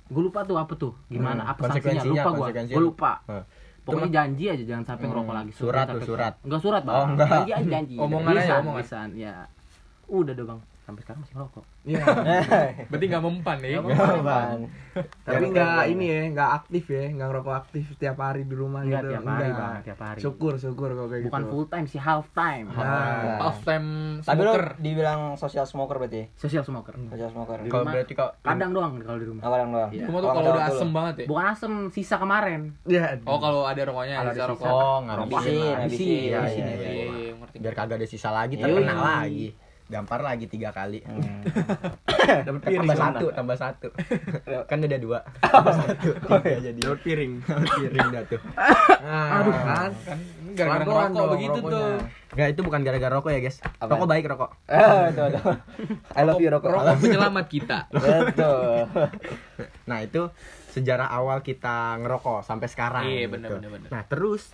gue 0.05 0.19
lupa 0.21 0.43
tuh 0.43 0.57
apa 0.57 0.73
tuh 0.75 0.97
gimana 1.07 1.45
Hmm, 1.45 1.53
apa 1.53 1.63
sanksinya 1.69 2.03
lupa 2.03 2.19
gue 2.25 2.35
konsekuensinya. 2.43 2.75
gue 2.75 2.83
lupa 2.83 3.13
Hah. 3.25 3.45
pokoknya 3.85 4.09
janji 4.11 4.45
aja 4.49 4.65
jangan 4.67 4.85
sampai 4.87 5.05
ngerokok 5.07 5.35
lagi 5.35 5.53
surat 5.53 5.87
tuh, 5.87 6.01
surat. 6.03 6.33
enggak 6.43 6.61
surat 6.61 6.83
bang 6.83 6.95
Oh, 6.95 7.05
enggak. 7.07 7.29
janji 7.31 7.51
aja 7.53 7.69
janji 7.71 7.95
Omongan 8.03 8.33
aja, 8.35 8.55
omongan. 8.59 9.09
ya 9.15 9.35
udah 10.11 10.33
dong 10.33 10.49
bang 10.49 10.61
sampai 10.81 11.05
sekarang 11.05 11.21
masih 11.21 11.35
ngerokok 11.37 11.65
Iya. 11.85 12.05
Berarti 12.89 13.05
nggak 13.07 13.23
mempan 13.23 13.57
nih. 13.61 13.77
Apaan? 13.77 14.61
Tapi 15.23 15.45
nggak 15.47 15.85
ini 15.87 16.05
ya, 16.07 16.21
nggak 16.31 16.51
aktif 16.55 16.85
ya, 16.87 17.05
nggak 17.09 17.29
ngerokok 17.29 17.55
aktif 17.59 17.83
setiap 17.89 18.17
hari 18.19 18.43
di 18.43 18.53
rumah 18.53 18.81
gitu. 18.83 18.97
tiap 19.07 19.21
hari 19.23 19.45
Enggak. 19.47 19.57
bang 19.59 19.85
tiap 19.85 20.01
hari 20.03 20.19
Syukur, 20.19 20.53
syukur 20.57 20.89
kalau 20.91 21.09
kayak 21.09 21.25
bukan 21.25 21.43
gitu. 21.43 21.51
full 21.51 21.67
time 21.67 21.87
sih 21.87 21.97
half 21.99 22.25
time 22.31 22.67
Nah, 22.71 23.37
Off 23.43 23.61
time 23.63 23.87
Tapi 24.23 24.41
smoker. 24.43 24.65
dibilang 24.77 25.21
social 25.35 25.65
smoker 25.65 25.97
berarti? 25.99 26.19
ya? 26.19 26.27
social 26.35 26.63
smoker 26.63 26.95
Social 27.07 27.31
smoker. 27.31 27.57
Kalau 27.63 27.85
berarti 27.87 28.13
kok 28.15 28.31
kadang 28.41 28.71
doang 28.73 28.93
kalau 28.99 29.19
di 29.19 29.27
rumah 29.27 29.43
Apa 29.43 29.57
yang 29.59 29.71
doang? 29.71 29.91
Iya. 29.91 30.05
Cuma 30.05 30.17
tuh 30.19 30.29
kalau 30.31 30.49
udah 30.51 30.65
asem 30.67 30.89
banget 30.91 31.15
ya. 31.15 31.27
bukan 31.27 31.45
asem 31.47 31.73
sisa 31.91 32.17
kemarin 32.17 32.61
ya. 32.87 33.05
Oh, 33.25 33.37
kalau 33.37 33.63
ada 33.65 33.81
rokoknya 33.83 34.17
Kalau 34.19 34.33
ada 34.33 34.45
rokok. 34.47 34.65
sisa. 34.65 34.73
Oh, 34.75 34.97
nggak 35.03 35.17
Habisin, 35.19 35.53
bisa. 35.53 35.77
habisin. 35.79 36.09
Iya, 36.09 36.17
Iya, 36.19 36.41
iya, 36.41 36.65
iya. 36.65 36.75
Iya, 36.81 37.07
iya, 37.15 37.33
ngerti. 37.39 37.57
Biar 37.59 37.75
kagak 37.75 37.97
ada 37.97 38.07
sisa 38.07 38.29
lagi 38.31 38.55
Yoi. 38.55 38.63
terkenal 38.63 38.99
lagi. 38.99 39.49
Gampar 39.89 40.21
lagi 40.21 40.45
tiga 40.45 40.69
kali 40.69 41.01
Dapat 42.45 42.61
piring. 42.61 42.81
tambah 42.83 42.97
satu 42.99 43.27
tambah 43.33 43.57
satu 43.57 43.89
kan 44.63 44.79
udah 44.79 45.01
dua 45.01 45.19
tambah 45.43 45.75
satu 45.75 46.09
tiga 46.21 46.61
jadi 46.63 46.77
Dapat 46.79 47.01
piring. 47.01 47.33
Dapat 47.49 47.69
piring 47.75 48.07
dah 48.11 48.23
tuh 48.25 48.41
nah, 49.01 49.29
Aduh 49.41 49.55
kan. 49.55 49.91
kan 49.97 50.19
gara-gara 50.51 50.85
Pelan-pelan 50.85 50.85
ngerokok 51.09 51.17
dong 51.19 51.31
begitu 51.33 51.59
rokoknya. 51.59 51.73
tuh 51.73 51.93
Nggak, 52.29 52.49
itu 52.51 52.61
bukan 52.61 52.81
gara-gara 52.83 53.13
rokok 53.15 53.31
ya 53.31 53.41
guys 53.41 53.57
Apa? 53.59 53.89
rokok 53.89 54.07
baik 54.07 54.25
rokok 54.27 54.51
Eh, 54.69 55.07
tuh, 55.11 55.27
tuh. 55.33 55.55
I 56.13 56.23
love 56.23 56.37
you 56.39 56.51
rokok. 56.51 56.69
rokok 56.71 56.95
penyelamat 56.99 57.47
kita 57.47 57.79
Betul. 57.89 58.85
nah 59.85 59.99
itu 59.99 60.23
sejarah 60.69 61.09
awal 61.11 61.41
kita 61.41 61.97
ngerokok 61.99 62.45
sampai 62.45 62.69
sekarang 62.69 63.05
Iya, 63.05 63.25
gitu. 63.27 63.33
bener, 63.35 63.51
bener. 63.57 63.89
nah 63.89 64.05
terus 64.05 64.53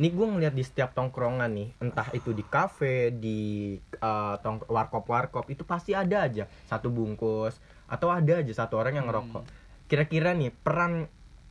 nih 0.00 0.10
gue 0.16 0.26
ngeliat 0.26 0.54
di 0.56 0.64
setiap 0.64 0.96
tongkrongan 0.96 1.52
nih 1.52 1.68
entah 1.84 2.08
itu 2.16 2.32
di 2.32 2.40
kafe 2.40 3.12
di 3.12 3.76
eh, 3.76 4.34
tong 4.40 4.64
warkop 4.64 5.04
warkop 5.04 5.44
itu 5.52 5.62
pasti 5.68 5.92
ada 5.92 6.24
aja. 6.24 6.48
Satu 6.64 6.88
bungkus 6.88 7.60
atau 7.84 8.08
ada 8.08 8.40
aja 8.40 8.52
satu 8.64 8.80
orang 8.80 8.96
yang 8.96 9.06
ngerokok. 9.12 9.44
Kira-kira 9.92 10.32
nih 10.32 10.48
peran 10.56 11.04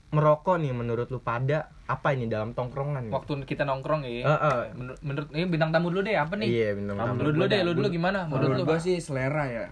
merokok 0.09 0.57
nih 0.57 0.73
menurut 0.73 1.13
lu 1.13 1.21
pada 1.21 1.69
apa 1.85 2.17
ini 2.17 2.25
dalam 2.25 2.57
tongkrongan 2.57 3.09
nih? 3.09 3.13
waktu 3.13 3.45
kita 3.45 3.61
nongkrong 3.61 4.01
ya 4.09 4.25
Heeh. 4.25 4.73
menurut, 4.73 4.99
menurut 5.05 5.29
ini 5.37 5.45
bintang 5.45 5.69
tamu 5.69 5.93
dulu 5.93 6.01
deh 6.01 6.17
apa 6.17 6.33
nih? 6.33 6.49
Iya 6.49 6.69
bener 6.73 6.93
lu 6.97 7.29
dulu 7.29 7.45
deh 7.45 7.59
lu 7.61 7.71
dulu 7.77 7.87
gimana? 7.93 8.25
Menurut 8.25 8.57
Menurut 8.57 8.65
lu? 8.65 8.69
gua 8.73 8.79
sih 8.81 8.97
selera 8.97 9.45
ya. 9.45 9.65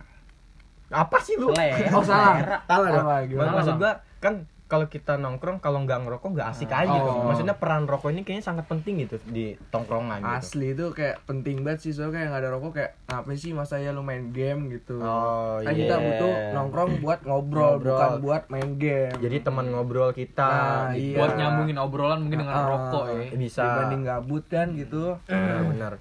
apa 0.93 1.17
sih 1.25 1.41
lu? 1.41 1.49
Selera. 1.57 1.89
Oh 1.89 2.05
salah. 2.05 2.61
salah 2.69 2.89
dong. 2.93 3.05
Maksud 3.33 3.75
gua 3.81 4.05
kan 4.21 4.45
kalau 4.67 4.83
kita 4.85 5.15
nongkrong 5.15 5.57
kalau 5.57 5.79
nggak 5.81 5.95
ngerokok 5.97 6.29
nggak 6.29 6.49
asik 6.49 6.67
aja 6.67 6.91
gitu 6.91 7.07
Oh. 7.09 7.23
maksudnya 7.23 7.55
peran 7.55 7.83
rokok 7.83 8.11
ini 8.11 8.21
kayaknya 8.21 8.43
sangat 8.45 8.65
penting 8.65 8.99
gitu 8.99 9.15
di 9.25 9.55
tongkrongan 9.65 10.19
gitu. 10.19 10.35
Asli 10.37 10.67
itu 10.69 10.85
kayak 10.91 11.23
penting 11.23 11.63
banget 11.63 11.79
sih 11.81 11.91
soalnya 11.91 12.13
kayak 12.13 12.27
nggak 12.27 12.41
ada 12.41 12.51
rokok 12.51 12.71
kayak 12.73 12.91
apa 13.07 13.29
sih 13.33 13.51
masa 13.51 13.77
ya 13.77 13.89
lu 13.89 14.01
main 14.01 14.29
game 14.29 14.67
gitu. 14.69 14.99
Oh, 14.99 15.57
Kan 15.57 15.71
iya. 15.71 15.79
kita 15.81 15.95
butuh 15.97 16.31
nongkrong 16.53 16.91
buat 16.99 17.19
ngobrol, 17.21 17.71
Ngobrol. 17.73 17.95
bukan 17.95 18.11
buat 18.19 18.43
main 18.47 18.69
game. 18.75 19.15
jadi 19.17 19.37
teman 19.39 19.65
ngobrol 19.67 20.11
kita 20.11 20.43
Nah, 20.43 20.91
gitu. 20.91 20.99
iya. 21.01 21.17
buat 21.17 21.31
nyambungin 21.33 21.77
obrolan 21.77 22.19
mungkin 22.19 22.39
dengan 22.41 22.55
Ah, 22.57 22.67
rokok 22.67 23.05
ya 23.09 23.23
bisa 23.33 23.63
dibanding 23.63 24.03
gabut 24.03 24.43
kan 24.45 24.67
gitu. 24.73 25.15
benar-benar 25.25 25.93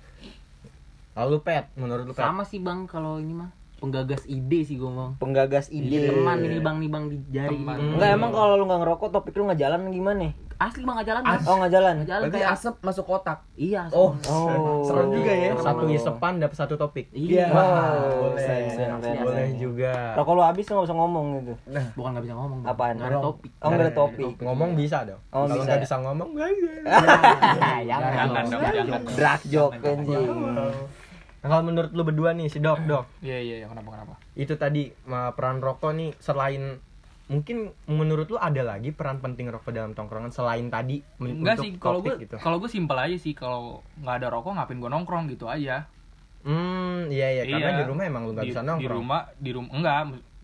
lalu 1.15 1.37
pet 1.41 1.65
menurut 1.75 2.05
lu 2.05 2.13
pet 2.13 2.21
Sama 2.21 2.43
sih 2.43 2.59
bang 2.59 2.85
kalau 2.85 3.17
ini 3.17 3.33
mah 3.33 3.49
penggagas 3.76 4.25
ide 4.25 4.61
sih 4.62 4.75
gue 4.75 4.87
bang. 4.87 5.11
Penggagas 5.16 5.66
ide. 5.68 6.09
Teman 6.09 6.38
ini 6.40 6.59
bang 6.59 6.76
nih 6.76 6.88
bang 6.88 7.04
di 7.06 7.16
jari. 7.28 7.54
Teman. 7.54 7.76
Enggak 7.92 8.11
emang 8.11 8.30
kalau 8.30 8.54
lu 8.54 8.64
nggak 8.64 8.80
ngerokok 8.80 9.09
topik 9.11 9.33
lu 9.33 9.45
nggak 9.45 9.61
jalan 9.61 9.80
gimana? 9.88 10.33
Asli 10.56 10.83
bang 10.83 10.97
nggak 10.97 11.04
jalan. 11.06 11.23
Bang. 11.23 11.40
Oh 11.42 11.54
nggak 11.59 11.68
jalan. 11.71 11.95
Nggak 11.95 12.09
jalan 12.09 12.23
Berarti 12.25 12.38
kayak 12.38 12.54
asap 12.54 12.75
masuk 12.80 13.04
kotak. 13.04 13.38
iya. 13.54 13.83
Oh, 13.90 14.16
Oh. 14.26 14.80
serem 14.83 15.09
juga 15.11 15.28
ya. 15.30 15.52
satu 15.54 15.85
isepan 15.87 16.33
dapat 16.37 16.56
satu 16.56 16.75
topik 16.75 17.06
Iya. 17.11 17.47
Oh, 17.47 17.61
boleh 18.26 18.40
bisa, 18.40 18.52
bisa, 18.64 18.83
bisa. 18.97 19.21
boleh 19.21 19.49
juga 19.54 19.92
Rokok 20.14 20.33
lu 20.33 20.42
habis 20.42 20.64
nggak 20.64 20.83
bisa 20.83 20.95
ngomong 20.95 21.26
gitu. 21.37 21.52
Bukan 21.92 22.09
nggak 22.11 22.25
bisa 22.25 22.35
ngomong. 22.35 22.59
Bang. 22.59 22.73
Apaan? 22.73 22.95
Nggak 22.97 23.11
ada 23.11 23.21
topik. 23.23 23.50
Oh 23.54 23.68
nggak 23.68 23.80
ada 23.83 23.92
topik. 23.95 24.33
ngomong 24.38 24.71
bisa 24.73 24.99
dong 25.02 25.21
Oh, 25.28 25.45
kalau 25.45 25.52
bisa 25.52 25.64
nggak 25.66 25.80
bisa 25.83 25.97
ngomong 25.99 26.28
nggak 26.33 26.49
bisa 26.56 26.73
jangan 27.83 28.12
dong 28.26 28.49
jangan 28.49 29.02
Drag 29.12 29.40
joke 29.45 29.76
anjing. 29.78 30.28
Nah, 31.47 31.55
kalau 31.55 31.62
menurut 31.62 31.95
lu 31.95 32.03
berdua 32.03 32.35
nih 32.35 32.50
si 32.50 32.59
dok 32.59 32.83
dok. 32.83 33.07
Iya 33.23 33.38
iya 33.38 33.55
iya, 33.62 33.67
kenapa 33.71 33.95
kenapa? 33.95 34.15
Itu 34.35 34.59
tadi 34.59 34.91
peran 35.07 35.62
rokok 35.62 35.95
nih 35.95 36.11
selain 36.19 36.83
mungkin 37.26 37.71
menurut 37.87 38.26
lu 38.26 38.38
ada 38.38 38.62
lagi 38.62 38.91
peran 38.91 39.19
penting 39.19 39.47
rokok 39.47 39.71
dalam 39.71 39.95
tongkrongan 39.95 40.31
selain 40.31 40.67
tadi 40.67 41.03
enggak 41.19 41.59
untuk 41.59 41.62
sih 41.62 41.71
kalau 41.75 41.99
gue 41.99 42.15
gitu? 42.23 42.38
kalau 42.38 42.62
gue 42.62 42.71
simpel 42.71 42.95
aja 42.95 43.19
sih 43.19 43.35
kalau 43.35 43.83
nggak 43.99 44.23
ada 44.23 44.29
rokok 44.31 44.55
ngapain 44.55 44.79
gue 44.79 44.91
nongkrong 44.91 45.25
gitu 45.31 45.47
aja. 45.47 45.87
Hmm 46.43 47.11
iya 47.11 47.31
iya 47.31 47.43
karena 47.45 47.71
Iya. 47.75 47.79
di 47.79 47.85
rumah 47.87 48.05
emang 48.07 48.23
lu 48.26 48.33
nggak 48.35 48.47
di, 48.47 48.50
bisa 48.50 48.62
di 48.62 48.67
nongkrong 48.67 48.91
rumah 48.95 49.21
di 49.38 49.50
rumah 49.50 49.71
enggak 49.71 49.95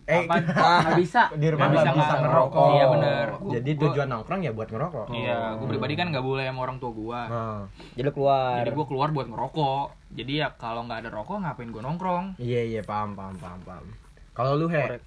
Eh, 0.03 0.19
apa 0.21 0.35
Nggak 0.83 0.99
bisa. 0.99 1.21
di 1.31 1.47
rumah 1.47 1.63
Nggak 1.65 1.79
bisa 1.79 1.89
bisa 1.93 2.03
nggak 2.09 2.21
ngerokok. 2.25 2.67
Iya, 2.69 2.85
bener. 2.89 3.27
jadi 3.49 3.69
Gua- 3.71 3.81
tujuan 3.85 4.07
nongkrong 4.09 4.41
ya 4.41 4.51
buat 4.51 4.67
ngerokok 4.67 5.05
iya 5.11 5.37
gue 5.53 5.67
pribadi 5.67 5.93
kan 5.93 6.07
nggak 6.09 6.21
boleh 6.21 6.43
sama 6.43 6.59
orang 6.61 6.77
tua 6.77 6.91
gue 6.91 7.21
Nah, 7.25 7.61
Jadi 7.91 8.01
lu 8.01 8.11
keluar. 8.11 8.53
jadi 8.59 8.71
gue 8.73 8.85
keluar 8.85 9.07
buat 9.09 9.27
ngerokok 9.27 9.85
jadi 10.11 10.31
ya 10.35 10.47
kalau 10.53 10.81
nggak 10.83 10.99
ada 10.99 11.09
rokok 11.09 11.37
ngapain 11.39 11.69
gue 11.69 11.81
nongkrong 11.81 12.25
iya 12.37 12.61
iya 12.61 12.81
paham 12.81 13.13
paham 13.13 13.35
paham 13.35 13.59
paham 13.63 13.85
kalau 14.31 14.55
lu 14.55 14.67
he 14.67 14.99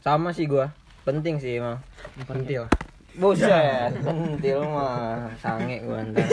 Sama 0.00 0.30
sih 0.30 0.44
gua. 0.44 0.66
Penting 1.02 1.38
sih 1.38 1.56
emang. 1.56 1.78
pentil 2.24 2.66
Buset, 3.12 3.92
pentil 4.02 4.58
mah 4.64 5.30
sange 5.36 5.78
gua 5.80 6.02
ntar. 6.02 6.26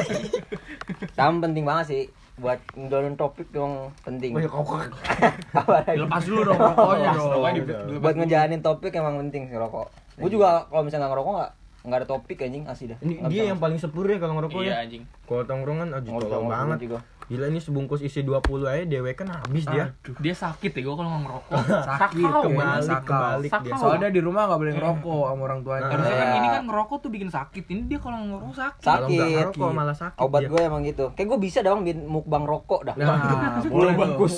Sama 1.12 1.38
penting 1.42 1.64
banget 1.64 1.86
sih 1.88 2.04
buat 2.40 2.60
ngedolin 2.74 3.16
topik 3.20 3.52
dong 3.52 3.92
penting. 4.02 4.34
Apa 5.60 5.84
lagi? 5.84 5.98
dilepas 6.00 6.24
dulu 6.24 6.42
dong 6.48 6.60
rokoknya 6.60 7.12
dong 7.14 8.00
buat 8.00 8.16
ngejalanin 8.16 8.62
topik 8.64 8.92
emang 8.96 9.20
penting 9.28 9.52
sih 9.52 9.60
rokok. 9.60 9.92
Gua 10.20 10.30
juga 10.32 10.50
kalau 10.68 10.84
misalnya 10.84 11.08
nggak 11.08 11.14
ngerokok 11.16 11.34
nggak 11.36 11.52
nggak 11.80 12.00
ada 12.04 12.08
topik 12.12 12.38
anjing 12.44 12.64
asli 12.68 12.92
dah. 12.92 13.00
ini 13.00 13.24
dia 13.32 13.56
yang 13.56 13.60
paling 13.60 13.80
sepur 13.80 14.04
ya 14.04 14.20
kalau 14.20 14.36
ngerokok 14.36 14.68
iya 14.68 14.76
ya 14.76 14.78
anjing 14.84 15.04
kalau 15.24 15.48
tongkrongan 15.48 15.88
aduh 15.96 16.12
ngomong. 16.12 16.28
tolong 16.28 16.50
banget 16.52 16.80
juga. 16.84 17.00
Gila 17.30 17.46
ini 17.46 17.58
sebungkus 17.58 18.02
isi 18.02 18.20
20 18.20 18.42
aja 18.66 18.84
dewe 18.84 19.14
kan 19.14 19.30
habis 19.32 19.62
dia 19.64 19.94
dia 20.18 20.34
sakit 20.34 20.72
ya 20.72 20.82
gue 20.82 20.96
kalau 20.96 21.06
nggak 21.08 21.24
ngerokok 21.24 21.62
Sakit, 21.92 22.26
Sakau, 22.26 22.42
kebalik 22.44 22.84
sakau. 22.84 23.06
kebalik 23.06 23.52
dia 23.52 23.54
Sakau. 23.70 23.78
Soalnya 23.80 24.10
di 24.10 24.20
rumah 24.20 24.42
nggak 24.44 24.60
boleh 24.60 24.74
ngerokok 24.74 25.22
sama 25.24 25.42
orang 25.44 25.60
tuanya. 25.62 25.88
harusnya 25.88 26.10
kan 26.12 26.26
Iya. 26.26 26.36
ini 26.36 26.48
kan 26.50 26.64
ngerokok 26.66 26.98
tuh 27.00 27.10
bikin 27.10 27.30
sakit 27.30 27.64
ini 27.68 27.82
dia 27.86 28.00
kalau 28.00 28.18
ngerokok 28.20 28.56
sakit 28.56 28.82
Sakit. 28.82 28.98
kalau 28.98 29.08
nggak 29.08 29.30
ngerokok 29.32 29.70
malah 29.72 29.94
sakit 29.96 30.20
Obat 30.20 30.42
dia. 30.42 30.50
gue 30.50 30.62
emang 30.64 30.82
gitu. 30.84 31.06
Kayak 31.14 31.28
gue 31.28 31.40
bisa 31.40 31.60
dong 31.60 31.80
bikin 31.82 32.00
mukbang 32.04 32.44
rokok 32.44 32.82
dah. 32.84 32.96
Nah, 32.96 33.18
boleh 33.64 33.94
bagus. 33.96 34.36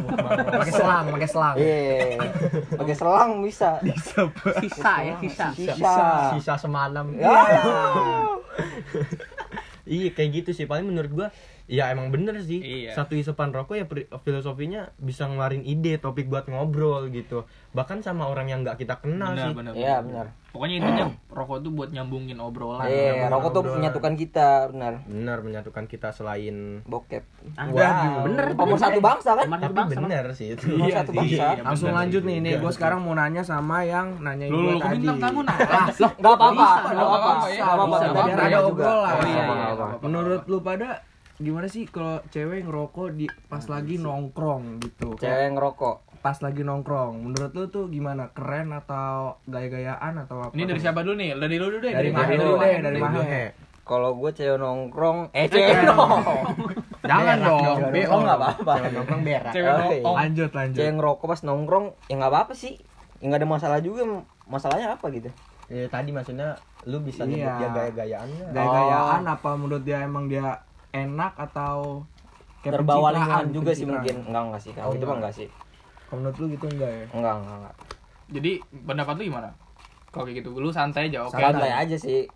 Pakai 0.56 0.72
selang, 0.72 1.04
pakai 1.10 1.28
selang. 1.28 1.54
Iya. 1.54 2.24
Pakai 2.72 2.94
selang 2.94 3.30
bisa. 3.40 3.70
Sisa 4.56 4.92
ya 5.02 5.14
sisa. 5.18 5.46
Sisa. 5.52 5.94
sisa 6.32 6.54
semalam 6.56 7.04
Ya. 7.12 7.28
iya 9.86 10.08
kayak 10.08 10.30
gitu 10.36 10.50
sih 10.52 10.64
paling 10.64 10.86
menurut 10.86 11.10
gua 11.10 11.28
ya 11.70 11.86
emang 11.88 12.10
bener 12.10 12.34
sih 12.40 12.58
Iya. 12.58 12.92
satu 12.92 13.14
isepan 13.14 13.48
rokok 13.50 13.74
ya 13.74 13.86
filosofinya 14.18 14.90
bisa 14.96 15.24
ngeluarin 15.24 15.62
ide 15.62 15.96
topik 15.96 16.26
buat 16.26 16.44
ngobrol 16.44 17.06
gitu 17.08 17.46
bahkan 17.70 18.00
sama 18.00 18.26
orang 18.26 18.46
yang 18.46 18.60
nggak 18.60 18.74
kita 18.76 18.98
kenal 18.98 19.30
benar 19.30 19.44
sih 19.44 19.54
benar 19.54 19.72
Iya 19.72 19.96
benar. 19.96 20.26
benar. 20.26 20.26
pokoknya 20.50 20.74
intinya 20.76 21.04
rokok 21.30 21.58
tuh 21.60 21.70
buat 21.70 21.90
nyambungin 21.90 22.34
obrolan 22.36 22.82
Iya, 22.84 23.30
rokok 23.30 23.50
tuh 23.52 23.62
ngobrol. 23.62 23.76
menyatukan 23.78 24.12
kita, 24.16 24.48
benar. 24.66 24.92
bener 25.06 25.38
menyatukan 25.40 25.84
kita 25.86 26.08
selain 26.10 26.82
Bokep. 26.84 27.22
Wow. 27.54 28.26
Bener. 28.26 28.44
Nomor 28.52 28.74
satu 28.76 28.98
bangsa 28.98 29.30
kan? 29.32 29.46
Nomor 29.46 29.62
tapi 29.62 29.74
bangsa, 29.76 29.94
Bang. 29.94 30.04
bener 30.04 30.24
sih 30.32 30.46
itu 30.50 30.64
Nomor 30.66 30.90
satu 30.90 31.10
bangsa. 31.12 31.44
iya, 31.46 31.62
Langsung 31.62 31.88
bener. 31.88 31.98
lanjut 32.02 32.22
nih, 32.24 32.38
nih 32.40 32.52
gue 32.58 32.72
sekarang 32.72 32.98
mau 32.98 33.14
nanya 33.14 33.42
sama 33.42 33.86
yang 33.86 34.18
nanyain 34.18 34.50
lu 34.50 34.58
gue 34.58 34.72
lu 34.72 34.80
tadi. 34.80 34.94
bintang 34.98 35.18
tamu 35.22 35.40
nah 35.40 35.54
Lah, 35.54 35.86
enggak 35.86 36.34
apa-apa, 36.34 36.50
enggak 36.50 36.74
nggak 36.90 36.98
apa-apa. 36.98 37.30
apa-apa. 37.30 37.46
Enggak 37.46 38.16
apa-apa, 38.18 38.42
ada 38.42 38.58
obrolan. 38.60 39.14
Iya, 39.22 39.42
iya. 39.46 39.86
Menurut 40.00 40.42
lu 40.44 40.58
pada 40.60 40.88
gimana 41.40 41.66
sih 41.66 41.88
kalau 41.88 42.20
cewek 42.28 42.62
ngerokok 42.62 43.16
di 43.16 43.26
pas 43.48 43.64
lagi 43.64 43.96
nongkrong 43.96 44.78
gitu? 44.78 45.16
Cewek 45.16 45.56
ngerokok. 45.56 45.96
pas 46.20 46.36
lagi 46.36 46.60
nongkrong. 46.60 47.16
Menurut 47.16 47.50
lu 47.50 47.64
tuh 47.66 47.88
gimana? 47.88 48.28
Keren 48.30 48.76
atau 48.76 49.40
gaya-gayaan 49.48 50.20
atau 50.20 50.36
apa? 50.38 50.52
ini 50.52 50.68
dari 50.68 50.76
siapa 50.76 51.00
dulu 51.00 51.16
nih 51.16 51.32
dari 51.32 51.56
lu 51.56 51.66
dulu 51.66 51.80
deh 51.80 51.92
Dari 51.96 52.10
Mahe 52.12 52.34
dulu 52.36 52.54
deh, 52.54 52.74
dari 52.78 52.98
Dari 53.00 53.24
He. 53.24 53.44
Kalau 53.80 54.14
gue 54.14 54.30
cewek 54.30 54.60
nongkrong, 54.60 55.32
eh 55.32 55.48
cewek 55.48 55.80
nongkrong. 55.80 56.44
Jangan 57.10 57.36
Berak 57.40 57.48
dong. 57.48 57.64
Cewek 57.64 57.80
nongkrong 57.80 58.20
enggak 58.20 58.38
apa-apa. 58.38 58.72
Cewek 58.76 58.92
nongkrong 58.92 59.22
berak 59.24 59.50
cewek 59.50 59.64
Oh, 59.66 59.78
nongkrong 59.80 60.14
Lanjut, 60.14 60.50
lanjut. 60.52 60.76
Cewek 60.76 60.92
ngerokok 60.94 61.26
pas 61.26 61.40
nongkrong, 61.42 61.86
ya 62.04 62.14
enggak 62.14 62.30
apa-apa 62.30 62.52
sih. 62.54 62.74
Ya 63.18 63.24
enggak 63.24 63.40
ada 63.40 63.48
masalah 63.48 63.78
juga. 63.80 64.02
Masalahnya 64.44 64.88
apa 64.92 65.08
gitu? 65.08 65.32
ya 65.70 65.86
tadi 65.86 66.10
maksudnya 66.10 66.58
lu 66.82 66.98
bisa 66.98 67.22
Iya. 67.22 67.30
nyebut 67.30 67.54
dia 67.56 67.68
gaya-gayaannya 67.70 68.46
Gaya-gayaan 68.50 69.22
apa 69.22 69.50
menurut 69.54 69.86
dia 69.86 70.02
emang 70.02 70.26
dia 70.26 70.66
enak 70.90 71.32
atau 71.38 72.04
kayak 72.60 72.74
Terbawa 72.76 73.08
lingkungan 73.10 73.46
juga 73.50 73.70
sih 73.72 73.84
mungkin. 73.84 74.14
Enggak 74.22 74.42
enggak 74.44 74.60
sih. 74.60 74.72
Kalau 74.72 74.88
Oh, 74.88 74.94
itu 74.94 75.04
mah 75.04 75.16
enggak. 75.16 75.32
sih. 75.32 75.48
Kalau 76.04 76.18
menurut 76.20 76.36
lu 76.36 76.46
gitu 76.50 76.66
enggak 76.68 76.90
ya? 76.90 77.04
Enggak, 77.12 77.34
enggak, 77.36 77.56
enggak. 77.56 77.74
jadi 78.30 78.52
pendapat 78.86 79.14
lu 79.16 79.22
gimana 79.26 79.50
kalau 80.08 80.22
kayak 80.22 80.38
gitu 80.38 80.48
lu 80.54 80.70
santai 80.70 81.06
aja 81.06 81.18
oke 81.24 81.34
Santai 81.34 81.70
aja 81.72 81.96
sih. 81.96 82.26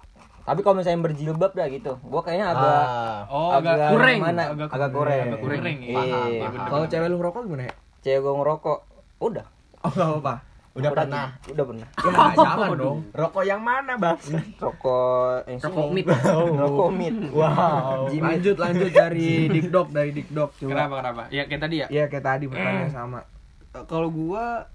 Tapi 0.42 0.60
kalau 0.60 0.76
misalnya 0.76 1.00
berjilbab 1.00 1.52
dah 1.52 1.66
gitu, 1.66 1.96
gua 2.02 2.20
kayaknya 2.20 2.50
agak 2.50 2.82
Ah. 2.84 3.20
oh 3.26 3.50
agak 3.54 3.74
agak 3.74 3.90
kurang 3.90 4.16
mana? 4.20 4.42
agak, 4.46 4.68
Agak 4.68 4.90
kurang. 4.90 5.24
agak 5.24 5.38
kurang 5.40 5.58
ya 5.80 5.96
Iya. 5.96 6.48
Kalau 6.64 6.84
cewek 6.84 7.08
lu 7.08 7.16
ngerokok 7.16 7.40
gimana 7.46 7.64
ya? 7.64 7.74
Cewek 8.00 8.20
gua 8.20 8.34
ngerokok, 8.36 8.78
udah. 9.20 9.46
Oh, 9.80 9.90
enggak 9.90 10.08
apa-apa. 10.10 10.34
Udah 10.74 10.90
pernah? 10.90 11.26
Udah 11.46 11.64
pernah. 11.70 11.88
Ya, 12.02 12.10
jangan 12.34 12.68
dong. 12.74 12.98
rokok 13.14 13.44
yang 13.46 13.62
mana 13.62 13.94
bang 13.94 14.18
Rokok 14.64 15.46
yang 15.46 15.60
Rokok 15.62 15.88
mit. 15.94 16.06
Rokok 16.62 16.90
mit. 16.90 17.14
wow. 17.30 18.10
Lanjut 18.10 18.56
lanjut 18.58 18.90
dari 18.90 19.46
Dikdok 19.54 19.94
dari 19.94 20.10
Dikdok 20.10 20.50
coba. 20.58 20.70
kenapa 20.74 20.94
kenapa? 20.98 21.22
Ya 21.30 21.42
kayak 21.46 21.62
tadi 21.62 21.76
ya? 21.78 21.86
Iya 21.86 22.04
kayak 22.10 22.24
tadi 22.26 22.44
pertanyaan 22.50 22.90
sama. 22.90 23.20
Eh, 23.70 23.84
kalau 23.86 24.10
gua 24.10 24.66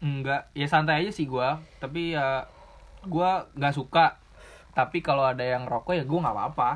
enggak. 0.00 0.48
Ya 0.56 0.64
santai 0.64 1.04
aja 1.04 1.12
sih 1.12 1.28
gua. 1.28 1.60
Tapi 1.76 2.16
ya 2.16 2.48
gua 3.04 3.52
nggak 3.52 3.76
suka. 3.76 4.16
Tapi 4.72 5.04
kalau 5.04 5.28
ada 5.28 5.44
yang 5.44 5.68
rokok 5.68 5.92
ya 5.92 6.08
gua 6.08 6.24
nggak 6.24 6.36
apa-apa. 6.40 6.70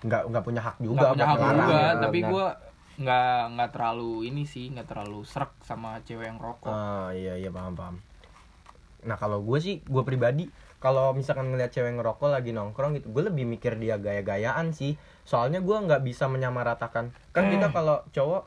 Nggak 0.00 0.22
nggak 0.32 0.44
punya 0.48 0.62
hak 0.64 0.76
juga 0.80 0.96
nggak 0.96 1.12
punya 1.12 1.26
hak 1.28 1.36
juga. 1.36 1.76
ya, 1.76 1.88
tapi 2.00 2.18
gua 2.24 2.46
nggak 2.98 3.54
nggak 3.54 3.70
terlalu 3.70 4.26
ini 4.26 4.42
sih 4.42 4.68
nggak 4.68 4.90
terlalu 4.90 5.22
serak 5.22 5.54
sama 5.62 6.02
cewek 6.02 6.26
yang 6.26 6.42
rokok 6.42 6.66
Oh 6.68 7.08
iya 7.14 7.38
iya 7.38 7.48
paham 7.48 7.78
paham. 7.78 7.96
Nah 9.06 9.14
kalau 9.14 9.38
gue 9.40 9.58
sih 9.58 9.78
gue 9.86 10.02
pribadi 10.02 10.50
kalau 10.78 11.10
misalkan 11.10 11.50
ngeliat 11.50 11.70
cewek 11.70 11.94
ngerokok 11.94 12.30
lagi 12.30 12.50
nongkrong 12.50 12.98
gitu, 12.98 13.10
gue 13.10 13.22
lebih 13.26 13.46
mikir 13.46 13.74
dia 13.78 13.98
gaya-gayaan 13.98 14.70
sih. 14.70 14.94
Soalnya 15.22 15.58
gue 15.58 15.74
nggak 15.74 16.02
bisa 16.02 16.26
menyamaratakan. 16.26 17.10
Kan 17.30 17.44
kita 17.50 17.70
kalau 17.70 18.02
cowok 18.10 18.46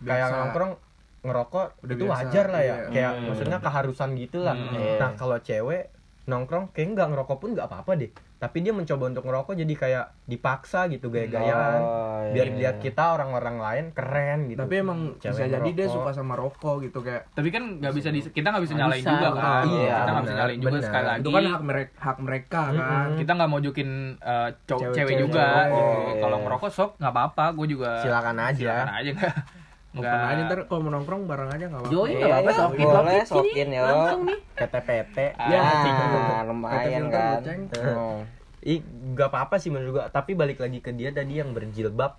kayak 0.00 0.28
nongkrong 0.32 0.72
ngerokok 1.20 1.66
Udah 1.84 1.94
itu 1.96 2.04
biasa, 2.04 2.16
wajar 2.22 2.46
lah 2.48 2.62
ya. 2.62 2.76
iya. 2.76 2.88
Kayak 2.92 3.12
Hmm. 3.12 3.24
maksudnya 3.28 3.58
keharusan 3.60 4.10
gitu 4.16 4.38
lah. 4.40 4.56
Hmm. 4.56 4.72
Iya. 4.72 4.96
Nah 5.00 5.10
kalau 5.16 5.36
cewek 5.40 5.82
nongkrong 6.26 6.70
kayak 6.70 6.88
nggak 6.92 7.08
ngerokok 7.08 7.36
pun 7.36 7.50
nggak 7.52 7.64
apa-apa 7.64 7.92
deh. 7.96 8.10
Tapi 8.36 8.60
dia 8.60 8.68
mencoba 8.70 9.08
untuk 9.08 9.24
ngerokok 9.24 9.54
jadi 9.56 9.74
kayak 9.74 10.04
dipaksa 10.24 10.84
gitu 10.86 11.08
gaya-gayaan. 11.08 11.80
Oh, 11.80 12.20
iya, 12.20 12.32
Biar 12.32 12.46
iya. 12.46 12.52
dilihat 12.52 12.76
kita 12.78 13.04
orang-orang 13.10 13.56
lain 13.56 13.84
keren 13.90 14.38
gitu. 14.46 14.58
Tapi 14.58 14.74
emang 14.76 14.98
Cewek 15.16 15.32
bisa 15.32 15.44
jadi 15.48 15.70
dia 15.72 15.86
suka 15.88 16.10
sama 16.10 16.34
rokok 16.34 16.82
gitu 16.82 17.00
kayak 17.00 17.30
tapi 17.32 17.48
kan 17.48 17.78
nggak 17.78 17.92
bisa 17.92 18.08
di- 18.10 18.26
kita 18.26 18.48
nggak 18.48 18.60
bisa 18.60 18.74
Nggak 18.74 18.82
nyalain 18.84 19.00
bisa, 19.00 19.12
juga 19.14 19.28
kan 19.32 19.64
iya, 19.66 19.96
kita 19.96 20.10
nggak 20.10 20.22
bisa 20.22 20.34
nyalain 20.34 20.58
juga 20.58 20.68
benar. 20.68 20.84
sekali 20.84 21.06
lagi 21.06 21.18
itu 21.18 21.30
kan 21.30 21.44
hak 21.46 21.62
mereka 21.62 21.92
hak 21.98 22.18
mereka 22.20 22.60
kan. 22.66 22.74
Mm-mm. 22.76 23.16
kita 23.16 23.30
nggak 23.32 23.48
mau 23.48 23.60
jokin 23.60 23.90
uh, 24.18 24.48
Cewek- 24.66 24.92
cewek 24.92 25.14
juga 25.18 25.44
cewek. 25.46 25.72
gitu. 25.72 25.94
Iya. 25.96 26.20
kalau 26.20 26.38
ngerokok 26.42 26.70
sok 26.70 26.90
nggak 26.98 27.12
apa-apa 27.12 27.44
gue 27.54 27.66
juga 27.68 27.90
silakan 28.00 28.36
aja. 28.42 28.58
silakan 28.58 28.90
aja 28.92 29.12
nggak 29.96 30.12
Open 30.12 30.28
aja 30.28 30.42
ntar 30.44 30.58
kalau 30.66 30.80
mau 30.82 30.92
nongkrong 30.92 31.22
bareng 31.24 31.50
aja 31.50 31.64
nggak 31.66 31.80
apa-apa. 31.80 31.90
Join 31.90 32.06
Iya, 32.06 32.16
nggak 32.18 32.28
apa-apa 32.28 32.46
iya, 32.46 32.58
sokin 32.58 32.86
boleh, 32.86 33.20
sokin 33.24 33.68
yo. 33.70 33.82
langsung 33.82 34.20
nih 34.22 34.38
PT-PT. 34.54 35.16
Ya, 35.38 35.58
Ah, 35.58 36.42
lumayan 36.44 36.84
filter, 36.84 37.38
kan. 37.40 37.58
Hmm. 37.72 38.20
Ih, 38.62 38.80
gak 39.12 39.28
apa-apa 39.30 39.56
sih 39.56 39.70
menurut 39.70 39.92
gua, 39.94 40.04
tapi 40.08 40.34
balik 40.34 40.58
lagi 40.58 40.78
ke 40.78 40.90
dia 40.90 41.10
tadi 41.10 41.34
yang 41.34 41.50
berjilbab 41.50 42.18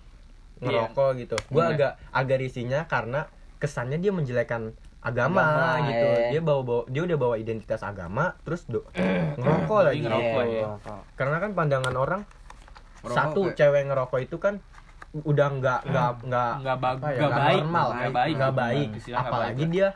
ngerokok 0.58 1.08
gitu. 1.18 1.36
Gua 1.46 1.64
Iya. 1.66 1.72
agak 1.72 1.92
agak 2.10 2.36
risihnya 2.40 2.80
karena 2.84 3.28
kesannya 3.56 3.96
dia 3.96 4.10
menjelekan 4.10 4.72
agama, 4.98 5.38
Agama, 5.38 5.86
gitu. 5.86 6.08
iya. 6.08 6.28
Dia 6.30 6.40
bawa 6.40 6.60
bawa 6.62 6.82
dia 6.86 7.02
udah 7.04 7.14
bawa 7.16 7.34
identitas 7.36 7.80
agama 7.80 8.34
terus 8.42 8.64
do, 8.64 8.82
ngerokok 9.36 9.80
lagi. 9.84 10.00
ngerokok, 10.00 10.42
Iya, 10.42 10.50
ya. 10.50 10.62
ngerokok. 10.64 11.00
Karena 11.14 11.36
kan 11.38 11.50
pandangan 11.52 11.94
orang 11.94 12.22
Ngerokok 12.98 13.14
satu 13.14 13.40
kayak- 13.44 13.54
cewek 13.54 13.82
ngerokok 13.86 14.20
itu 14.20 14.36
kan 14.36 14.54
udah 15.24 15.48
nggak 15.58 15.80
nggak 15.88 16.10
nggak 16.28 16.52
nggak 16.62 16.76
ya, 17.14 17.18
nggak 17.18 17.32
baik 17.38 17.62
normal, 17.64 17.88
nggak 17.94 18.14
baik 18.14 18.34
nggak 18.36 18.54
baik. 18.54 18.88
Istilah 18.98 19.18
nggak 19.18 19.32
Apalagi 19.32 19.64
baik. 19.64 19.72
dia 19.74 19.88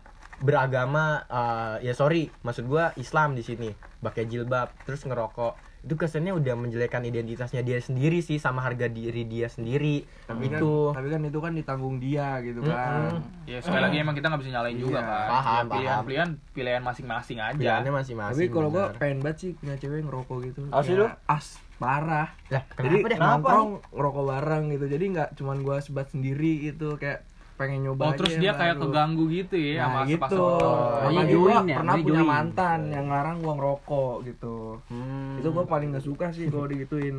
beragama 0.42 1.04
eh, 1.30 1.76
ya 1.86 1.94
sorry, 1.94 2.30
maksud 2.42 2.66
gua 2.66 2.90
Islam 2.98 3.38
di 3.38 3.42
sini, 3.46 3.70
pakai 4.02 4.26
jilbab 4.26 4.72
terus 4.82 5.06
ngerokok. 5.06 5.71
Itu 5.82 5.94
kesannya 5.94 6.30
udah 6.32 6.54
menjelekkan 6.54 7.02
identitasnya 7.02 7.60
dia 7.60 7.76
sendiri 7.76 8.18
sih 8.18 8.36
sama 8.36 8.60
harga 8.60 8.86
diri 8.86 9.22
dia 9.24 9.46
sendiri. 9.46 10.06
Tapi 10.24 10.46
kan, 10.46 10.56
itu 10.56 10.72
tapi 10.90 11.08
kan 11.08 11.20
itu 11.22 11.38
kan 11.38 11.52
ditanggung 11.52 11.96
dia 11.98 12.38
gitu 12.38 12.62
kan. 12.62 13.10
Mm-mm. 13.12 13.18
ya 13.44 13.58
sekali 13.58 13.82
lagi 13.82 13.96
emang 13.98 14.14
kita 14.14 14.26
nggak 14.26 14.40
bisa 14.40 14.50
nyalain 14.52 14.76
juga 14.76 14.94
Iya, 14.94 15.02
kan 15.02 15.28
paham, 15.28 15.42
Ya, 15.42 15.62
pilihan 15.68 15.90
paham. 15.90 16.04
pilihan 16.06 16.28
pilihan 16.52 16.82
masing-masing 16.82 17.38
aja 17.38 17.58
pilihannya 17.58 17.92
masing-masing. 17.92 18.38
Tapi 18.38 18.46
kalau 18.48 18.68
gua 18.68 18.84
pengen 18.94 19.18
banget 19.20 19.38
sih 19.38 19.50
punya 19.52 19.74
cewek 19.76 20.00
ngerokok 20.02 20.38
gitu. 20.44 20.60
Asli 20.68 20.86
Kayak 20.88 21.00
lu? 21.00 21.06
As 21.26 21.46
parah. 21.76 22.28
lah, 22.46 22.62
Jadi 22.78 22.96
kenapa 23.02 23.10
deh? 23.10 23.18
nongkrong 23.18 23.70
ngerokok 23.90 24.24
bareng 24.24 24.64
gitu. 24.70 24.84
Jadi 24.86 25.04
nggak 25.10 25.28
cuman 25.34 25.56
gua 25.60 25.76
sebat 25.78 26.06
sendiri 26.06 26.52
gitu 26.62 26.94
kayak 26.94 27.26
pengen 27.62 27.80
nyoba 27.84 28.02
oh 28.02 28.08
aja 28.08 28.18
terus 28.18 28.34
dia 28.36 28.52
kayak 28.52 28.74
baru. 28.74 28.82
keganggu 28.84 29.24
gitu 29.28 29.54
ya 29.54 29.72
Nah, 29.72 29.86
sama 29.86 30.00
gitu. 30.04 30.42
Oh, 30.42 30.58
iya, 31.04 31.22
gua 31.22 31.24
join 31.24 31.62
ya, 31.64 31.76
pernah 31.78 31.94
punya 31.96 32.12
join. 32.18 32.28
mantan 32.28 32.80
yang 32.88 33.06
ngarang 33.06 33.36
gua 33.38 33.52
ngerokok 33.54 34.14
gitu. 34.24 34.56
Hmm. 34.86 35.38
Itu 35.38 35.48
gua 35.48 35.64
paling 35.64 35.88
gak 35.90 36.02
suka 36.02 36.26
sih 36.28 36.46
kalau 36.46 36.66
digituin. 36.66 37.16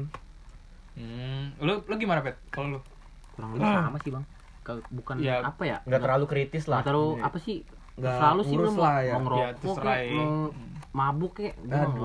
hmm. 0.93 1.57
lu 1.59 1.81
lu 1.81 1.95
gimana 1.95 2.21
pet 2.21 2.37
kalau 2.47 2.67
lu 2.69 2.79
kurang 3.31 3.49
lebih 3.51 3.65
sama 3.65 3.97
sih 3.97 4.11
bang 4.11 4.25
Ke- 4.61 4.85
bukan 4.89 5.15
Iya. 5.17 5.41
apa 5.41 5.63
ya 5.63 5.77
nggak 5.81 6.01
terlalu 6.01 6.25
kritis 6.25 6.63
lah. 6.65 6.79
nggak 6.79 6.87
terlalu 6.87 7.09
Iya. 7.11 7.23
apa 7.23 7.37
sih 7.39 7.57
Nggak 7.93 8.13
selalu 8.15 8.41
sih 8.43 8.55
lu 8.55 8.69
mau, 8.71 8.85
ya. 8.85 9.01
Ya, 9.01 9.15
ngerokok 9.17 9.77
ya. 9.85 10.05
mau 10.13 10.33
mabuk 10.91 11.33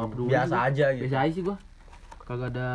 peduli 0.08 0.28
Biasa 0.30 0.54
gua. 0.54 0.66
aja 0.66 0.86
gitu. 0.90 1.02
biasa 1.04 1.16
aja 1.18 1.30
sih 1.30 1.42
gua 1.42 1.56
kagak 2.20 2.48
ada 2.50 2.68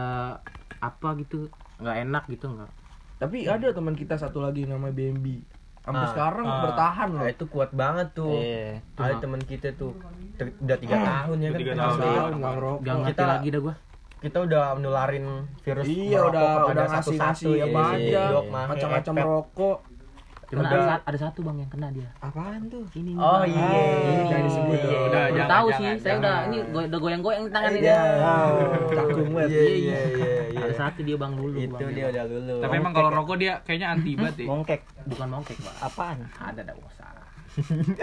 apa 0.80 1.10
gitu 1.16 1.40
nggak 1.78 1.98
enak 2.02 2.24
gitu 2.28 2.46
nggak 2.48 2.72
Tapi 3.16 3.38
ada 3.46 3.68
teman 3.70 3.94
kita 3.94 4.16
satu 4.16 4.38
lagi 4.38 4.64
namanya 4.64 4.92
BMB. 4.92 5.26
Sampai 5.84 6.00
Ah, 6.00 6.10
sekarang 6.10 6.46
ah. 6.46 6.62
bertahan 6.64 7.08
loh. 7.10 7.20
Nah, 7.20 7.30
itu 7.30 7.46
kuat 7.46 7.72
banget 7.72 8.08
tuh. 8.14 8.32
Iya. 8.34 8.80
Ada 8.96 9.14
teman 9.20 9.42
kita 9.42 9.68
tuh 9.74 9.92
te- 10.34 10.56
udah 10.58 10.78
tiga 10.78 10.96
tahun 10.98 11.38
ya 11.38 11.50
kan. 11.50 11.60
Tiga 11.60 11.74
tahun. 11.76 11.98
Tahun 12.00 12.32
nggak 12.34 12.54
ngerokok. 12.54 12.80
nggak 12.80 12.96
ngerti 12.98 13.12
Kita- 13.14 13.30
lagi 13.30 13.50
dah 13.50 13.62
gua 13.62 13.76
kita 14.24 14.40
udah 14.40 14.64
nularin 14.80 15.26
virus 15.60 15.84
Iya 15.84 16.20
udah 16.24 16.48
udah 16.66 16.86
ngasih 16.88 17.18
ngasih 17.20 17.54
ya 17.54 17.68
Bang. 17.68 17.92
aja 17.94 18.24
Dok, 18.32 18.46
mahe, 18.48 18.66
macam-macam 18.72 19.14
rokok. 19.22 19.78
Udah. 20.54 20.64
ada, 20.64 20.78
sa- 20.86 21.04
ada 21.04 21.18
satu 21.20 21.40
bang 21.42 21.58
yang 21.58 21.72
kena 21.74 21.88
dia 21.90 22.06
Apaan 22.22 22.70
tuh? 22.70 22.86
ini 22.94 23.12
nih, 23.12 23.14
Oh 23.18 23.42
iya. 23.42 23.68
Ini. 23.68 24.24
Jangan 24.24 24.44
disebut. 24.46 24.78
Udah, 24.80 25.02
Udah 25.04 25.26
jangan, 25.28 25.50
tahu 25.50 25.68
jangan, 25.68 25.80
sih 25.92 25.92
saya 26.00 26.16
udah 26.16 26.36
ini 26.46 26.58
udah 26.64 27.00
goyang-goyang 27.02 27.44
tangan 27.50 27.72
ini 27.74 27.82
Iya. 27.84 28.02
Cakung 28.88 29.30
banget. 29.34 29.50
Iya 29.50 29.64
iya 29.74 30.00
iya 30.14 30.43
ada 30.74 30.80
satu 30.84 31.00
dia 31.02 31.16
bang 31.16 31.34
dulu 31.34 31.56
Itu 31.56 31.72
bang. 31.72 31.92
dia 31.92 32.06
udah 32.08 32.24
lulu. 32.26 32.56
tapi 32.60 32.76
emang 32.76 32.94
kalau 32.94 33.10
rokok 33.14 33.38
dia 33.38 33.54
kayaknya 33.62 33.88
anti 33.92 34.12
banget 34.14 34.36
ya 34.36 34.46
Mongkek. 34.46 34.82
bukan 35.06 35.28
mongkek 35.30 35.58
bang 35.60 35.76
Apaan? 35.80 36.18
ada 36.36 36.62
dah 36.62 36.76
usah 36.76 37.10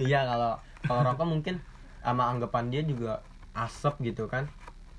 Iya 0.00 0.20
kalau 0.24 0.52
kalau 0.80 1.00
rokok 1.04 1.26
mungkin 1.26 1.54
sama 1.98 2.28
anggapan 2.28 2.64
dia 2.68 2.82
juga 2.82 3.24
asap 3.52 3.94
gitu 4.04 4.26
kan. 4.26 4.44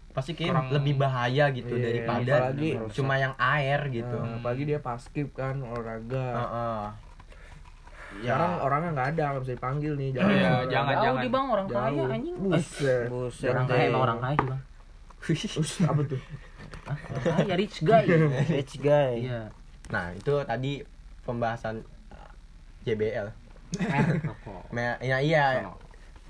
Pasti 0.10 0.32
kayak 0.32 0.48
Kurang- 0.50 0.72
lebih 0.72 0.96
bahaya 0.98 1.52
gitu 1.52 1.70
Iya, 1.72 1.84
daripada 1.86 2.34
apalagi- 2.50 2.80
cuma 2.90 3.16
yang 3.16 3.36
air 3.36 3.80
gitu. 3.90 4.16
Nah, 4.16 4.40
apalagi 4.40 4.64
dia 4.66 4.80
pas 4.80 4.96
skip 4.98 5.30
kan 5.32 5.60
olahraga. 5.62 6.28
Heeh. 6.34 6.84
Ya. 8.18 8.32
Sekarang 8.32 8.52
orangnya 8.60 8.90
nggak 8.92 9.08
ada, 9.12 9.24
nggak 9.30 9.44
bisa 9.44 9.54
dipanggil 9.54 9.94
nih. 9.94 10.10
Jangan. 10.10 10.32
Iya, 10.32 10.48
Orang- 10.48 10.72
jangan. 10.72 10.96
Jauh 10.98 11.18
di 11.20 11.30
bang 11.30 11.46
orang 11.46 11.68
Jauh. 11.68 11.78
kaya 11.78 12.04
anjing 12.10 12.36
Buset. 12.40 13.06
Buset. 13.06 13.50
orang 13.52 13.66
kaya 13.66 13.84
emang 13.86 14.02
orang 14.02 14.20
kaya 14.20 14.36
sih 14.36 14.48
bang 14.48 14.62
apa 15.84 16.02
tuh? 16.06 16.20
Orang 16.86 17.38
kaya 17.42 17.56
rich 17.56 17.82
guy 17.82 18.06
Rich 18.54 18.78
guy. 18.78 19.24
iya 19.24 19.50
Nah, 19.86 20.10
itu 20.12 20.34
tadi 20.44 20.82
pembahasan 21.22 21.86
JBL. 22.82 23.30
rokok 24.22 24.70
Me- 24.72 24.98
ya 25.00 25.18
iya. 25.20 25.66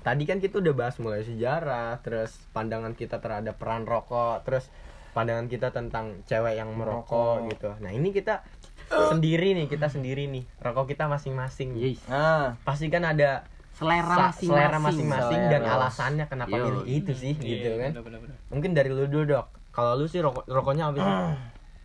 Tadi 0.00 0.22
kan 0.22 0.38
kita 0.38 0.58
udah 0.58 0.72
bahas 0.72 0.96
mulai 0.96 1.20
sejarah, 1.20 1.98
terus 2.00 2.36
pandangan 2.52 2.92
kita 2.92 3.18
terhadap 3.18 3.56
peran 3.56 3.82
rokok, 3.82 4.42
terus 4.42 4.70
pandangan 5.12 5.46
kita 5.46 5.68
tentang 5.68 6.22
cewek 6.24 6.54
yang 6.54 6.70
merokok 6.70 7.42
Merokok. 7.42 7.50
gitu. 7.50 7.70
Nah, 7.80 7.90
ini 7.90 8.08
kita 8.10 8.44
sendiri 8.86 9.52
nih, 9.52 9.66
kita 9.66 9.88
sendiri 9.88 10.24
nih. 10.26 10.46
Rokok 10.58 10.86
kita 10.86 11.04
masing-masing. 11.06 11.74
yes 11.74 11.98
Nah, 12.06 12.54
Pasti 12.62 12.86
kan 12.86 13.02
ada 13.04 13.42
selera 13.72 14.30
masing-masing 14.30 14.48
selera 14.48 14.78
masing-masing 14.78 15.40
dan 15.50 15.62
alasannya 15.62 16.24
kenapa 16.26 16.54
Yo. 16.54 16.64
milih 16.64 16.84
itu 16.86 17.12
sih 17.12 17.34
gitu 17.34 17.68
Iya, 17.68 17.82
kan. 17.82 17.90
bener-bener. 17.98 18.36
Mungkin 18.48 18.70
dari 18.72 18.88
lu 18.88 19.04
dulu, 19.04 19.26
Dok. 19.26 19.46
Kalau 19.76 19.92
lu 19.94 20.08
sih 20.08 20.18
rokok 20.18 20.48
rokoknya 20.48 20.88
apa 20.88 20.96
sih? 20.96 21.14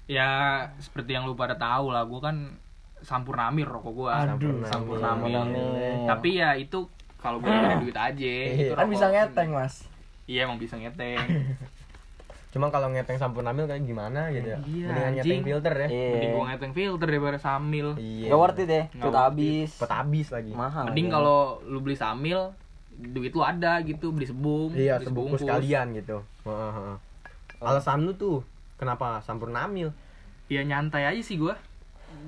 ya 0.18 0.30
seperti 0.78 1.12
yang 1.12 1.24
lu 1.24 1.36
pada 1.36 1.54
tahu 1.54 1.92
lah 1.92 2.04
gue 2.04 2.20
kan 2.20 2.56
sampurnamir 3.00 3.64
rokok 3.66 3.92
gue 3.94 4.10
Aduh, 4.10 4.64
sampurnamir 4.64 5.32
Sampurnamir. 5.34 6.08
tapi 6.08 6.30
ya 6.38 6.54
itu 6.54 6.88
kalau 7.18 7.38
gue 7.38 7.48
nyari 7.48 7.80
duit 7.80 7.96
aja 7.96 8.34
itu 8.46 8.74
Kan 8.74 8.88
bisa 8.88 9.08
ngeteng, 9.08 9.50
Mas. 9.52 9.86
iya 10.26 10.44
emang 10.44 10.56
bisa 10.56 10.76
ngeteng 10.76 11.20
Cuma 12.52 12.68
kalau 12.68 12.92
ngeteng 12.92 13.16
sampurnamil 13.16 13.64
kayak 13.64 13.80
gimana 13.82 14.28
gitu 14.28 14.44
ya. 14.46 14.60
Iya, 14.62 14.86
Mendingan 14.86 15.14
ngeteng 15.16 15.42
filter 15.42 15.74
ya. 15.74 15.88
iya. 15.88 16.10
mending 16.12 16.32
gue 16.32 16.44
ngeteng 16.46 16.74
filter 16.74 17.08
daripada 17.08 17.38
samil 17.40 17.88
Iya. 17.96 18.28
Gak 18.28 18.38
worth 18.38 18.60
it 18.60 18.68
deh. 18.68 18.84
Cepet 18.92 19.00
worth 19.02 19.16
it. 19.16 19.24
habis. 19.24 19.70
Cepet 19.72 19.92
habis 19.94 20.28
lagi. 20.30 20.52
Mahal. 20.52 20.84
mending 20.86 21.08
ya. 21.08 21.14
kalau 21.14 21.40
lu 21.64 21.80
beli 21.80 21.96
samil 21.96 22.52
duit 22.92 23.32
lu 23.32 23.42
ada 23.42 23.80
gitu 23.80 24.12
beli 24.12 24.28
sebung 24.28 24.76
Iya, 24.76 25.00
beli 25.00 25.08
sebungkus 25.08 25.42
kalian 25.42 25.96
gitu. 25.96 26.20
Heeh, 26.44 26.72
heeh. 26.76 26.96
Alasan 27.62 28.04
lu 28.04 28.14
tuh 28.14 28.42
kenapa 28.76 29.22
sampurnamil? 29.22 29.94
ya 30.48 30.60
nyantai 30.62 31.08
aja 31.08 31.22
sih 31.22 31.40
gue 31.40 31.56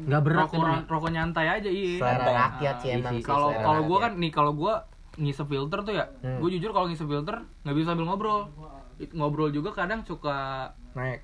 nggak 0.08 0.22
berat 0.24 0.48
rokok 0.48 0.64
kan 0.64 0.82
rokok 0.88 1.12
nyantai 1.12 1.46
aja 1.50 1.68
iya 1.68 2.00
Selera 2.00 2.16
Santai. 2.16 2.34
rakyat 2.40 2.76
sih 2.80 2.90
emang 2.94 3.14
iya 3.14 3.22
kalau 3.22 3.50
kalau 3.52 3.82
gue 3.84 3.92
rakyat. 3.92 4.04
kan 4.08 4.12
nih 4.16 4.32
kalau 4.32 4.52
gue 4.54 4.74
ngisep 5.16 5.46
filter 5.46 5.80
tuh 5.82 5.94
ya 5.94 6.06
Hmm. 6.24 6.40
gue 6.40 6.50
jujur 6.50 6.72
kalau 6.72 6.88
ngisep 6.88 7.04
filter 7.04 7.36
nggak 7.60 7.76
bisa 7.76 7.88
sambil 7.92 8.06
ngobrol 8.06 8.48
ngobrol 9.12 9.50
juga 9.50 9.76
kadang 9.76 10.02
suka 10.02 10.72
Naik, 10.94 11.20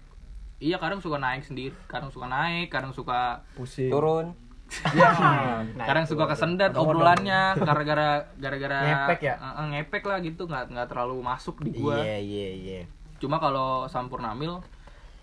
iya 0.60 0.76
kadang 0.76 1.00
suka 1.00 1.16
naik 1.16 1.42
sendiri 1.42 1.72
kadang 1.86 2.10
suka 2.10 2.28
naik 2.28 2.68
kadang 2.68 2.92
suka 2.92 3.48
pusing. 3.54 3.88
turun. 3.88 4.36
Nah, 4.92 5.66
kadang 5.82 6.04
itu. 6.04 6.14
suka 6.14 6.28
kesendat 6.28 6.76
obrolannya 6.76 7.58
gara-gara 7.58 8.28
gara-gara 8.36 8.78
Ngepek 8.84 9.20
ya? 9.24 9.36
Eh, 9.40 9.66
ngepek 9.72 10.04
lah 10.04 10.18
gitu 10.20 10.46
nggak 10.46 10.70
nggak 10.70 10.88
terlalu 10.88 11.16
masuk 11.22 11.64
di 11.64 11.74
gua 11.74 11.98
Iya, 11.98 12.18
iya, 12.20 12.50
iya. 12.52 12.82
Cuma 13.20 13.38
kalau 13.38 13.70
sampurnamil 13.86 14.64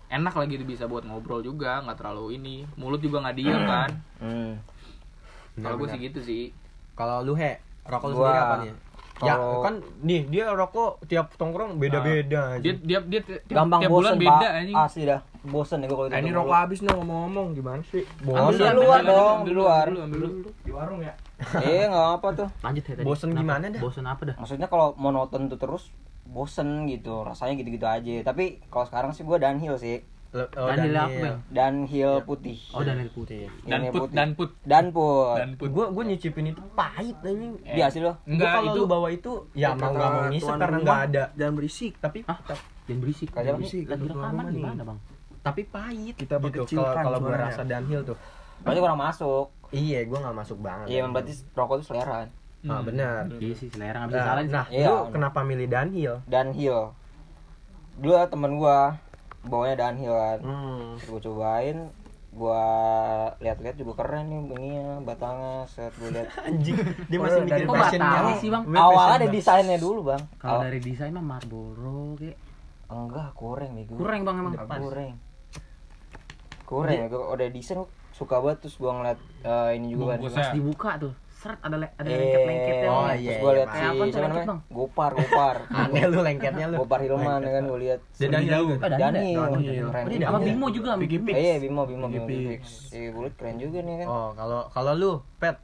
enak 0.07 0.31
lah 0.31 0.45
gitu 0.45 0.63
bisa 0.63 0.85
buat 0.85 1.03
ngobrol 1.03 1.41
juga 1.41 1.81
nggak 1.81 1.97
terlalu 1.97 2.37
ini 2.37 2.55
mulut 2.73 2.97
juga 2.97 3.19
nggak 3.19 3.35
diem 3.35 3.61
kan 3.63 3.89
Hmm. 4.17 4.53
kalau 5.57 5.75
gue 5.75 5.87
sih 5.87 5.99
gitu 6.03 6.19
sih 6.21 6.43
Kalau 6.93 7.21
lu 7.21 7.33
he, 7.33 7.57
rokok 7.83 8.07
lu 8.07 8.15
Gua- 8.15 8.25
sendiri 8.25 8.39
apa 8.39 8.55
nih? 8.59 8.73
Ya 9.19 9.33
kan 9.59 9.73
nih 9.99 10.21
dia 10.25 10.45
rokok 10.47 11.01
tiap 11.05 11.33
tongkrong 11.35 11.77
beda-beda 11.77 12.53
aja. 12.53 12.61
dia 12.63 12.73
dia 12.75 12.99
dia 13.03 13.21
tiap, 13.21 13.41
Gampang 13.51 13.79
tiap 13.79 13.89
bosen, 13.91 14.01
bulan 14.03 14.13
beda 14.19 14.33
Pak. 14.43 14.49
anjing 14.55 14.75
Asli 14.75 15.03
dah. 15.03 15.21
bosen 15.43 15.77
ya 15.77 15.85
gue 15.85 15.93
kalau 15.95 16.07
Eh, 16.07 16.19
ini 16.19 16.31
rokok 16.31 16.53
habis 16.55 16.79
nih 16.79 16.89
ngomong-ngomong 16.91 17.47
gimana 17.51 17.81
sih? 17.83 18.01
Bosen 18.19 18.41
Ambil, 18.43 18.57
di 18.57 18.73
luar 18.75 18.97
ambil, 18.99 19.09
dong, 19.11 19.35
ambil 19.35 19.45
di 19.45 19.53
luar. 19.55 19.85
ambil 19.85 20.19
dulu. 20.19 20.49
Di 20.59 20.71
warung 20.71 21.01
ya. 21.01 21.13
Iya 21.59 21.83
nggak 21.87 22.07
apa 22.15 22.27
tuh. 22.35 22.49
lanjut 22.59 22.83
ya 22.83 22.93
tadi 22.93 23.05
Bosen 23.05 23.29
gimana 23.31 23.65
dah? 23.67 23.77
bosen 23.79 24.05
apa 24.05 24.21
dah 24.23 24.35
Maksudnya 24.35 24.67
kalau 24.67 24.87
monoton 24.95 25.41
tuh 25.47 25.59
terus 25.59 25.83
bosen 26.29 26.85
gitu, 26.91 27.23
rasanya 27.23 27.55
gitu-gitu 27.59 27.87
aja. 27.87 28.15
Tapi 28.23 28.59
kalau 28.67 28.85
sekarang 28.85 29.11
sih 29.15 29.23
gue 29.23 29.37
downhill 29.39 29.79
sih. 29.79 30.03
Oh? 30.37 30.69
Downhill 31.49 32.21
putih. 32.27 32.59
oh 32.75 32.83
Daniel 32.83 33.09
putih 33.15 33.47
Dan 33.63 33.89
put, 33.89 34.11
putih. 34.11 34.13
dan 34.13 34.29
put, 34.35 34.51
Dan 34.61 34.85
put. 34.91 35.35
dan 35.39 35.49
put. 35.55 35.69
Gue 35.71 35.85
gue 35.89 36.03
nyicipin 36.03 36.51
itu 36.51 36.61
pahit 36.75 37.15
anjing. 37.23 37.55
Dia 37.63 37.87
sih 37.87 38.03
lo. 38.03 38.19
Enggak 38.27 38.59
kalau 38.59 38.75
itu 38.75 38.79
lu 38.83 38.85
bawa 38.85 39.07
itu 39.09 39.31
ya 39.55 39.73
mau 39.73 39.89
nggak 39.89 40.09
mau 40.11 40.23
ngisep 40.29 40.53
karena 40.59 40.77
nggak 40.83 41.01
ada. 41.09 41.23
Jangan 41.33 41.53
berisik. 41.55 41.93
Tapi 42.03 42.19
Hah? 42.27 42.37
jangan 42.85 42.99
berisik 43.01 43.29
Jangan 43.33 43.55
berisik, 43.57 43.83
lagi 43.87 44.05
rekaman 44.07 44.45
gimana 44.51 44.83
bang 44.83 44.99
tapi 45.47 45.61
pahit 45.63 46.15
Kita 46.19 46.35
gitu. 46.43 46.67
Kalau 46.75 46.91
kalau 46.91 47.17
gue 47.23 47.35
rasa 47.35 47.63
downhill 47.63 48.03
tuh. 48.03 48.17
Berarti 48.67 48.79
kurang 48.83 48.99
masuk. 48.99 49.47
Iya, 49.71 50.03
gue 50.03 50.17
nggak 50.19 50.35
masuk 50.35 50.57
banget. 50.59 50.87
Iya, 50.91 50.97
emang 51.03 51.13
berarti 51.15 51.33
rokok 51.55 51.75
itu 51.79 51.85
selera 51.91 52.27
kan. 52.59 52.69
Ah, 52.69 52.81
benar. 52.81 53.21
iya 53.37 53.53
sih 53.53 53.67
selera 53.67 53.97
nggak 53.99 54.09
bisa 54.09 54.17
Nah, 54.17 54.27
salah 54.27 54.43
nah 54.43 54.65
Iya. 54.67 54.87
lu 54.87 54.95
kenapa 55.09 55.39
milih 55.41 55.67
downhill? 55.67 56.15
Downhill. 56.25 56.79
Dulu 57.95 58.13
ada 58.13 58.27
temen 58.27 58.51
gua 58.55 58.97
bawanya 59.43 59.75
downhill 59.79 60.13
kan. 60.13 60.39
Hmm. 60.39 60.85
Gue 60.99 61.19
cobain, 61.19 61.77
gua 62.29 62.63
lihat-lihat 63.37 63.75
juga 63.75 63.93
keren 63.97 64.25
nih 64.27 64.39
ininya, 64.43 64.89
batangnya, 65.01 65.63
set 65.65 65.93
gue 65.95 66.11
lihat. 66.11 66.27
Anjing, 66.45 66.75
dia 67.07 67.17
masih 67.17 67.39
mikir 67.41 67.63
kok 67.63 67.75
fashionnya. 67.75 68.35
sih, 68.35 68.49
Bang? 68.49 68.63
Awalnya 68.67 69.15
ada 69.15 69.27
desainnya 69.27 69.77
dulu, 69.77 69.99
Bang. 70.05 70.21
kalau 70.37 70.61
dari 70.61 70.77
desain 70.77 71.09
mah 71.09 71.23
Marlboro 71.23 72.13
kayak 72.15 72.37
enggak, 72.87 73.27
kurang 73.33 73.71
nih 73.73 73.83
gua. 73.85 73.97
kurang 73.97 74.19
bang 74.23 74.35
emang 74.37 74.53
Kurang. 74.55 75.13
Kurang, 76.63 76.97
ya, 76.97 77.05
gua 77.07 77.23
udah 77.33 77.47
desain 77.47 77.77
gua 77.77 77.87
suka 78.11 78.35
banget 78.37 78.57
terus 78.61 78.75
gua 78.75 78.91
ngeliat 78.93 79.19
eh, 79.41 79.69
ini 79.75 79.87
juga 79.91 80.17
kan. 80.17 80.51
Dibuka 80.51 80.91
tuh 80.97 81.13
seret 81.37 81.61
ada 81.61 81.77
le- 81.77 81.93
ada 81.93 82.09
Eh, 82.09 82.17
lengket 82.17 82.41
lengketnya 82.43 82.89
oh, 82.89 83.05
terus 83.05 83.21
iya, 83.21 83.37
gua 83.37 83.45
iya, 83.45 83.57
lihat 83.57 83.69
si 83.69 83.77
siapa 84.09 84.27
namanya? 84.27 84.55
Gopar, 84.67 85.11
Gopar. 85.13 85.57
Aneh 85.77 86.03
lu 86.09 86.19
lengketnya 86.19 86.65
lu. 86.65 86.75
Gopar 86.81 86.99
Hilman 86.99 87.39
ya 87.39 87.51
kan 87.53 87.63
gua 87.63 87.77
lihat. 87.77 87.99
Oh, 88.01 88.25
Daniel. 88.25 88.63
Daniel. 88.81 89.87
Sama. 89.93 90.37
Bimo 90.41 90.67
juga 90.73 90.89
Bimo. 90.97 91.29
Eh, 91.29 91.37
Iya, 91.37 91.55
Bimo, 91.61 91.81
Bimo, 91.85 92.05
Bimo. 92.09 92.25
Eh, 92.89 93.07
gue 93.13 93.29
keren 93.37 93.55
juga 93.61 93.79
nih 93.79 93.95
kan. 94.01 94.07
Oh, 94.09 94.29
kalau 94.33 94.59
kalau 94.73 94.93
lu 94.93 95.11
pet 95.37 95.61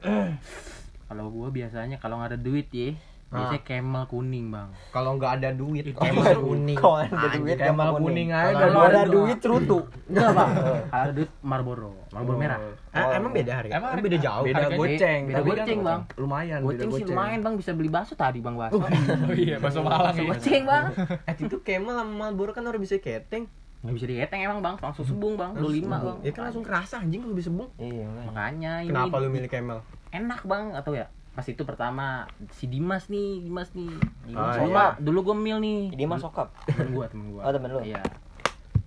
kalau 1.08 1.24
gua 1.28 1.50
biasanya 1.50 1.98
kalau 1.98 2.16
nggak 2.16 2.30
ada 2.32 2.40
duit 2.40 2.70
ya 2.70 2.94
biasanya 3.26 3.62
camel 3.62 4.04
kuning 4.06 4.46
bang 4.48 4.68
kalau 4.88 5.10
nggak 5.14 5.32
ada 5.36 5.48
duit 5.52 5.84
camel 5.90 6.22
kuning. 6.38 6.76
Kalau 6.76 6.96
ada 6.98 7.28
duit, 7.34 7.56
camel 7.56 7.66
camel 7.82 7.88
kuning 7.98 8.28
aja. 8.30 8.54
Kalau 8.54 8.80
ada 8.80 9.02
duit 9.04 9.38
cerutu. 9.38 9.78
enggak 10.06 10.30
bang 10.30 10.50
kalau 10.86 11.02
ada 11.02 11.12
duit 11.12 11.30
Marlboro 11.40 11.90
Marlboro 12.08 12.36
merah 12.36 12.58
Eh, 12.90 13.06
emang 13.12 13.32
beda 13.32 13.52
harga? 13.52 13.72
Emang 13.74 13.90
Emang 13.90 14.04
beda 14.04 14.18
jauh. 14.18 14.44
Beda 14.44 14.66
goceng. 14.70 15.20
beda 15.26 15.42
goceng, 15.42 15.78
Bang. 15.82 16.00
Lumayan, 16.14 16.58
beda 16.60 16.70
goceng 16.78 16.86
sih 16.86 17.02
goceng. 17.02 17.10
lumayan 17.10 17.38
bang 17.40 17.54
bisa 17.56 17.70
beli 17.72 17.88
bakso 17.88 18.14
tadi 18.14 18.38
bang 18.38 18.54
bakso 18.54 18.78
Oh 18.78 19.34
iya, 19.34 19.56
bakso 19.62 19.80
Malang 19.80 20.14
ya. 20.14 20.30
goceng 20.30 20.62
bang 20.62 20.84
Eh, 21.28 21.34
itu 21.36 21.56
camel 21.60 21.90
sama 21.92 22.12
Marlboro 22.20 22.50
kan 22.50 22.62
orang 22.62 22.78
bisa 22.78 22.94
keteng. 22.96 23.50
nggak 23.80 23.94
bisa 23.94 24.06
dieteng 24.06 24.40
emang 24.40 24.60
bang 24.60 24.76
langsung 24.78 25.04
sebung 25.04 25.34
bang 25.34 25.52
lu 25.54 25.68
lima 25.68 25.98
bang 25.98 26.16
Ya 26.22 26.30
kan 26.30 26.48
langsung 26.48 26.62
kerasa 26.62 26.96
anjing 26.96 27.20
kalau 27.20 27.34
bisa 27.34 27.50
bung. 27.50 27.66
Iya, 27.76 28.06
kan. 28.06 28.24
makanya 28.28 28.72
ini 28.80 28.88
Kenapa 28.88 29.14
lu 29.18 29.28
milih 29.28 29.48
camel? 29.48 29.78
enak 30.08 30.40
bang 30.40 30.64
atau 30.72 30.92
ya 30.94 31.10
pas 31.34 31.42
itu 31.44 31.60
pertama 31.60 32.30
si 32.52 32.64
Dimas 32.64 33.06
nih 33.06 33.42
Dimas 33.42 33.68
nih 33.72 33.90
Oh, 34.30 34.54
dulu 34.56 34.64
iya. 34.64 34.72
mah 34.72 34.90
dulu 34.96 35.18
gue 35.24 35.36
mil 35.36 35.58
nih 35.58 35.80
Dia 35.92 36.06
mah 36.06 36.16
sokap. 36.16 36.54
temen 36.64 36.90
gue 36.92 37.06
temen 37.06 37.26
gue 37.28 37.40
Oh, 37.40 37.50
temen 37.50 37.68
lu? 37.68 37.80
iya 37.82 38.02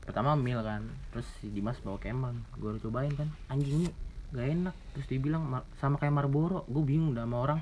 pertama 0.02 0.34
mil 0.34 0.60
kan 0.60 0.82
terus 1.10 1.28
si 1.38 1.48
Dimas 1.48 1.76
bawa 1.78 1.98
kemal 1.98 2.32
gue 2.54 2.70
udah 2.70 2.82
cobain 2.82 3.12
kan 3.12 3.28
anjingnya 3.48 3.92
gak 4.30 4.48
enak 4.50 4.76
terus 4.92 5.06
dia 5.06 5.20
bilang 5.20 5.44
"Mar- 5.46 5.68
sama 5.74 5.96
kayak 5.96 6.14
Marlboro 6.14 6.64
gue 6.66 6.80
bingung 6.82 7.12
dah 7.12 7.24
sama 7.24 7.38
orang 7.42 7.60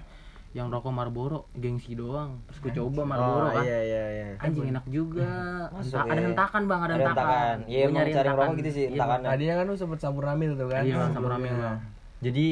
yang 0.52 0.70
rokok 0.70 0.88
Marlboro 0.90 1.50
gengsi 1.52 1.94
doang 1.94 2.40
terus 2.46 2.60
gue 2.60 2.72
coba 2.76 3.02
Marlboro 3.04 3.44
Oh, 3.44 3.52
kan 3.52 3.64
iya 3.64 3.80
iya 3.82 4.04
iya. 4.08 4.28
anjing 4.40 4.70
enak 4.70 4.86
juga 4.86 5.30
Masuk 5.68 5.98
Henta- 5.98 6.06
ada 6.08 6.16
ya. 6.16 6.26
hentakan 6.28 6.62
bang 6.64 6.80
ada 6.80 6.86
Ada 6.86 7.02
hentakan 7.02 7.26
hentakan. 7.26 7.58
Iya, 7.66 7.80
emang 7.82 7.94
nyari 7.96 8.06
cari 8.08 8.16
hentakan. 8.24 8.38
rokok 8.40 8.56
gitu 8.56 8.70
sih, 8.70 8.84
Iya, 8.84 8.90
hentakannya. 8.94 9.28
Tadinya 9.28 9.54
kan 9.56 9.66
lu 9.66 9.76
sempet 9.76 10.00
sabur 10.00 10.24
ramil 10.24 10.52
tuh 10.54 10.68
kan. 10.68 10.82
Iya, 10.82 10.96
Sebelumnya. 11.08 11.28
ramil, 11.28 11.54
Bang. 11.58 11.78
Jadi 12.22 12.46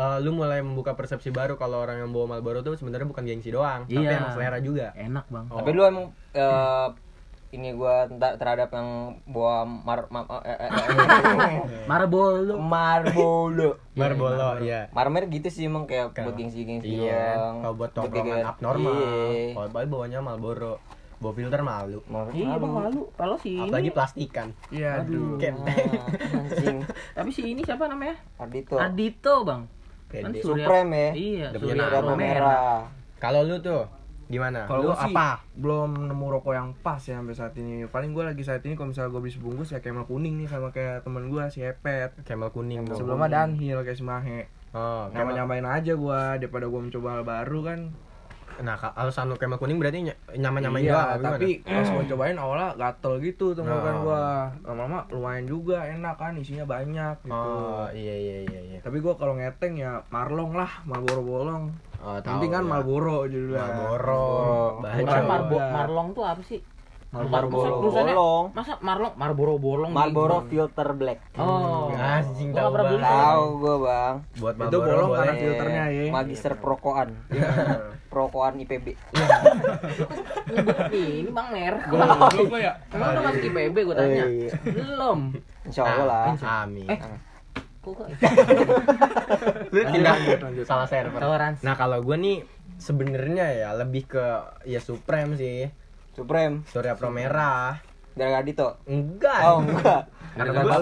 eh, 0.00 0.18
lu 0.18 0.32
mulai 0.32 0.60
membuka 0.60 0.96
persepsi 0.96 1.28
baru 1.28 1.54
kalau 1.54 1.76
orang 1.78 2.00
yang 2.00 2.10
bawa 2.10 2.24
Marlboro 2.30 2.60
tuh 2.60 2.72
sebenarnya 2.72 3.04
bukan 3.04 3.20
gengsi 3.22 3.52
doang, 3.52 3.84
tapi 3.84 4.00
Iya. 4.00 4.16
emang 4.16 4.32
selera 4.32 4.58
juga. 4.58 4.86
enak 4.96 5.28
bang 5.28 5.44
Oh. 5.46 5.60
Tapi 5.60 5.70
lu 5.70 5.82
emang 5.84 6.06
eh, 6.32 6.88
ini 7.50 7.74
gua 7.74 8.06
terhadap 8.08 8.70
yang 8.70 8.88
bawa 9.26 9.66
mar, 9.66 10.06
ma, 10.08 10.22
eh, 10.40 10.54
eh, 10.56 10.70
eh, 10.70 11.58
Marlboro 11.84 12.54
Marbolo. 12.56 13.70
Marlboro, 13.98 14.62
iya. 14.62 14.86
Marmer 14.90 15.26
gitu 15.26 15.50
sih 15.50 15.66
emang 15.66 15.84
kayak 15.84 16.14
buat 16.14 16.32
gengsi-gengsi 16.32 16.86
Iya, 16.96 17.36
doang. 17.36 17.54
kalau 17.60 17.74
buat 17.74 17.90
tongkrongan 17.92 18.46
abnormal. 18.46 18.92
Iya. 18.94 19.52
Kalau 19.52 19.68
bayi 19.68 19.86
bawanya 19.86 20.18
Marlboro. 20.22 20.78
Bawa 21.20 21.36
filter 21.36 21.60
malu. 21.60 22.00
Mar- 22.08 22.32
iya 22.32 22.56
bang 22.56 22.64
malu. 22.64 22.80
malu 22.80 23.02
kalau 23.12 23.36
si 23.36 23.52
Apalagi 23.52 23.84
ini 23.84 23.92
plastikan. 23.92 24.48
Iya, 24.72 25.04
aduh. 25.04 25.36
Kenteng. 25.36 25.90
Ah, 25.92 26.86
tapi 27.18 27.28
si 27.28 27.44
ini 27.44 27.60
siapa 27.60 27.84
namanya 27.84 28.16
Ardito. 28.38 28.80
Adito 28.80 29.44
bang 29.44 29.79
Pede. 30.10 30.42
Surya 30.42 30.66
Supreme 30.66 30.90
ya. 30.92 31.10
iya 31.14 31.46
Pro 31.54 31.70
merah 31.70 32.16
merah. 32.18 32.80
Kalau 33.16 33.40
lu 33.46 33.56
tuh 33.62 33.86
gimana? 34.26 34.66
Kalau 34.66 34.90
lu 34.90 34.94
apa? 34.94 35.42
belum 35.54 36.06
nemu 36.06 36.26
rokok 36.30 36.54
yang 36.54 36.70
pas 36.82 36.98
ya 36.98 37.18
sampai 37.18 37.34
saat 37.34 37.54
ini. 37.54 37.86
Paling 37.86 38.10
gua 38.10 38.30
lagi 38.30 38.42
saat 38.42 38.62
ini 38.62 38.74
kalau 38.74 38.90
misalnya 38.90 39.10
gua 39.10 39.22
beli 39.22 39.34
sebungkus 39.34 39.70
ya 39.70 39.78
camel 39.78 40.06
kuning 40.06 40.38
nih 40.38 40.46
sama 40.46 40.70
kayak 40.70 41.02
temen 41.02 41.30
gua 41.30 41.46
si 41.50 41.62
Epet. 41.62 42.14
Camel 42.22 42.50
kuning. 42.50 42.86
Sebelumnya 42.90 43.30
downhill 43.30 43.82
kayak 43.82 43.94
si 43.94 44.02
Mahe. 44.02 44.46
Oh, 44.70 45.10
Nyama 45.10 45.34
camel. 45.34 45.34
nyamain 45.34 45.66
aja 45.66 45.92
gua 45.94 46.38
daripada 46.38 46.66
gua 46.66 46.80
mencoba 46.82 47.08
hal 47.18 47.22
baru 47.26 47.58
kan. 47.66 47.80
Nah, 48.58 48.76
alasan 48.92 49.30
lu 49.30 49.38
camel 49.38 49.56
kuning 49.56 49.78
berarti 49.78 50.04
ny- 50.04 50.18
nyama-nyamain 50.34 50.82
iya, 50.82 51.16
doang. 51.16 51.38
tapi 51.38 51.62
pas 51.62 51.86
gua 51.86 52.04
cobain 52.04 52.36
awalnya 52.36 52.68
gatel 52.74 53.14
gitu 53.22 53.54
tenggorokan 53.54 53.94
Oh. 53.94 54.02
gua. 54.04 54.24
Lama-lama 54.66 54.98
lumayan 55.08 55.46
juga 55.46 55.86
enak 55.86 56.18
kan 56.18 56.34
isinya 56.34 56.66
banyak 56.66 57.16
gitu. 57.22 57.32
Oh, 57.32 57.86
iya 57.94 58.14
iya 58.14 58.36
iya 58.44 58.60
iya. 58.74 58.78
Tapi 58.82 58.98
gua 58.98 59.14
kalau 59.14 59.38
ngeteng 59.38 59.78
ya 59.78 60.02
Marlong 60.10 60.52
lah, 60.52 60.82
Marlboro 60.82 61.22
bolong. 61.22 61.64
Oh, 62.00 62.16
tahu 62.20 62.48
kan 62.48 62.64
ya. 62.64 62.68
Marlboro 62.68 63.24
judulnya. 63.24 63.60
Marlboro. 63.60 64.26
Iya. 64.82 65.66
Marlong 65.70 66.08
tuh 66.12 66.24
apa 66.24 66.42
sih 66.42 66.60
Marlboro 67.10 67.50
bolong. 67.82 68.44
masa 68.54 68.78
Marlong 68.78 69.12
Marlboro 69.14 69.58
bolong 69.58 69.90
Marlboro 69.90 70.46
filter 70.46 70.94
black. 70.94 71.18
oh 71.34 71.90
Anjing 71.90 72.48
Gua 72.48 72.54
tahu 72.56 72.70
nggak 72.70 72.70
pernah 72.70 72.86
beli. 72.86 73.02
banget. 73.02 73.18
Tahu 73.26 73.44
gua, 73.52 73.74
Bang. 73.76 74.14
Buat 74.32 74.54
Itu 74.54 74.58
Marlboro 74.60 74.78
bolong 74.86 75.08
boleh. 75.08 75.18
karena 75.18 75.34
filternya 75.34 75.84
ya. 75.88 76.02
Magister 76.08 76.52
Prokoan. 76.54 77.08
Prokoan 78.06 78.52
IPB. 78.58 78.86
nyebut 80.48 80.78
ini 80.92 81.30
bang 81.30 81.48
mer 81.48 81.74
Goblok 81.84 82.18
lo 82.44 82.58
ya. 82.58 82.72
emang 82.90 83.08
udah 83.08 83.22
masuk 83.24 83.42
IPB 83.44 83.76
gue 83.80 83.94
tanya 83.94 84.24
Iya. 84.24 84.50
belum 84.64 85.18
Insya 85.62 85.82
Allah 85.84 86.06
lah. 86.06 86.24
Amin. 86.62 86.86
Eh. 86.86 86.98
kok 87.80 87.92
kok 87.96 88.06
lu 89.72 89.80
tidak 89.88 90.14
salah 90.62 90.84
server. 90.84 91.16
Nah, 91.58 91.74
kalau 91.74 91.98
gue 91.98 92.12
nih 92.14 92.36
sebenarnya 92.76 93.46
ya 93.56 93.68
lebih 93.74 94.06
ke 94.06 94.24
ya 94.62 94.78
Supreme 94.78 95.34
sih. 95.34 95.70
Supreme. 96.12 96.62
Surya 96.66 96.94
Pro 96.94 97.08
merah. 97.08 97.78
Gara-gara 98.12 98.42
Dito. 98.42 98.68
Enggak. 98.84 99.40
Oh, 99.44 99.58
enggak. 99.60 100.10
Karena 100.30 100.50
Gua- 100.52 100.78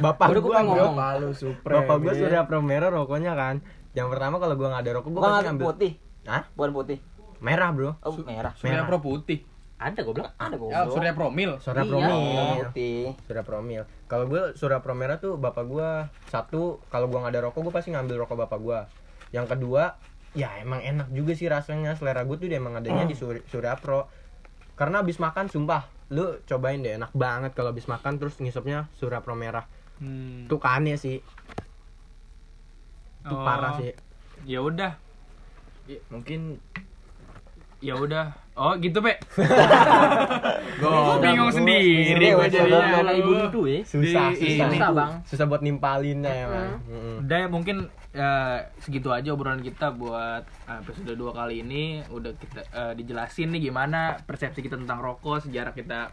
bapak 0.00 0.28
gua, 0.30 0.40
gua 0.40 0.40
bro. 0.40 0.58
ngomong 0.62 0.94
Bapak 0.94 1.10
lu 1.18 1.30
Supreme. 1.32 1.76
Bapak 1.78 1.96
gue 1.98 2.08
ya. 2.08 2.18
Surya 2.18 2.42
Pro 2.42 2.60
merah 2.60 2.88
rokoknya 2.88 3.32
kan. 3.32 3.60
Yang 3.90 4.08
pertama 4.10 4.36
kalau 4.36 4.54
gue 4.54 4.66
nggak 4.66 4.82
ada 4.82 4.92
rokok 4.94 5.08
gue 5.08 5.18
pasti 5.18 5.28
ngambil 5.28 5.48
ngambil. 5.50 5.66
putih. 5.66 5.92
Hah? 6.24 6.42
Bukan 6.50 6.70
putih. 6.72 6.98
Merah, 7.38 7.68
Bro. 7.70 7.90
Oh, 7.98 8.12
merah. 8.20 8.52
Surya. 8.54 8.82
Pro 8.84 8.98
putih. 8.98 9.40
ada 9.78 9.94
gue 9.96 10.10
bilang 10.10 10.34
Ada 10.36 10.50
Ya, 10.50 10.58
goblok. 10.58 10.90
Surya 10.90 11.12
Promil. 11.14 11.50
Surya 11.60 11.80
Iya. 11.80 11.86
Pro 11.86 11.98
Oh, 11.98 12.10
Mil. 12.10 12.66
putih. 12.66 13.04
Surya 13.22 13.42
Pro 13.42 13.58
Mil. 13.60 13.82
Kalau 14.04 14.24
gue 14.26 14.42
Surya 14.52 14.78
Pro 14.78 14.90
merah 14.92 15.16
tuh 15.16 15.36
bapak 15.36 15.64
gue 15.64 15.88
satu 16.26 16.62
kalau 16.88 17.06
gue 17.06 17.14
nggak 17.14 17.30
ada 17.30 17.42
rokok 17.44 17.62
gue 17.62 17.72
pasti 17.72 17.88
ngambil 17.90 18.18
rokok 18.20 18.42
bapak 18.42 18.58
gue. 18.58 18.78
Yang 19.30 19.46
kedua 19.48 19.94
ya 20.32 20.50
emang 20.56 20.80
enak 20.80 21.08
juga 21.08 21.32
sih 21.32 21.46
rasanya 21.46 21.94
selera 21.94 22.20
gue 22.20 22.36
tuh 22.36 22.46
dia 22.46 22.58
emang 22.58 22.74
adanya 22.74 23.04
di 23.04 23.14
Sur- 23.14 23.46
Surya 23.46 23.78
Pro. 23.78 24.10
Karena 24.78 25.02
abis 25.02 25.18
makan 25.18 25.50
sumpah 25.50 25.90
lu 26.08 26.40
cobain 26.48 26.80
deh 26.80 26.96
enak 26.96 27.12
banget 27.12 27.52
kalau 27.52 27.74
abis 27.74 27.84
makan 27.84 28.16
terus 28.16 28.40
ngisepnya 28.40 28.88
Surya 28.96 29.20
Pro 29.20 29.36
merah. 29.36 29.68
Hmm. 30.00 30.46
Itu 30.46 30.56
kannya 30.56 30.96
sih. 30.96 31.20
Itu 33.26 33.34
Oh. 33.34 33.44
parah 33.44 33.76
sih. 33.76 33.92
Ya 34.46 34.62
udah. 34.62 34.96
Mungkin 36.08 36.62
Ya 37.78 37.94
udah. 37.94 38.34
Oh, 38.58 38.74
gitu, 38.76 38.98
Pe. 38.98 39.14
Gue 40.78 40.90
bingung 41.20 41.50
sendiri 41.50 42.14
gue 42.28 42.34
Udah, 42.36 42.48
jadinya. 42.48 42.88
Kalau 42.96 43.12
ibu 43.12 43.30
itu 43.40 43.60
ya 43.64 43.78
Susah, 43.84 44.26
Di- 44.28 44.36
susah. 44.36 44.66
ini. 44.66 44.74
susah 44.74 44.90
bang 44.92 45.12
Susah 45.24 45.44
buat 45.46 45.60
nimpalinnya 45.60 46.32
emang. 46.40 46.70
Mm-mm. 46.84 47.16
Udah 47.22 47.36
ya 47.36 47.48
mungkin 47.48 47.76
ya, 48.10 48.30
segitu 48.78 49.08
aja 49.08 49.30
obrolan 49.30 49.58
kita 49.60 49.90
buat 49.92 50.42
eh, 50.44 50.78
episode 50.80 51.12
2 51.12 51.22
kali 51.32 51.54
ini 51.60 51.84
udah 52.08 52.32
kita 52.32 52.60
eh, 52.68 52.92
dijelasin 52.94 53.50
nih 53.50 53.62
gimana 53.64 54.00
persepsi 54.20 54.58
kita 54.60 54.74
tentang 54.74 54.98
rokok, 54.98 55.38
sejarah 55.40 55.70
kita 55.70 56.10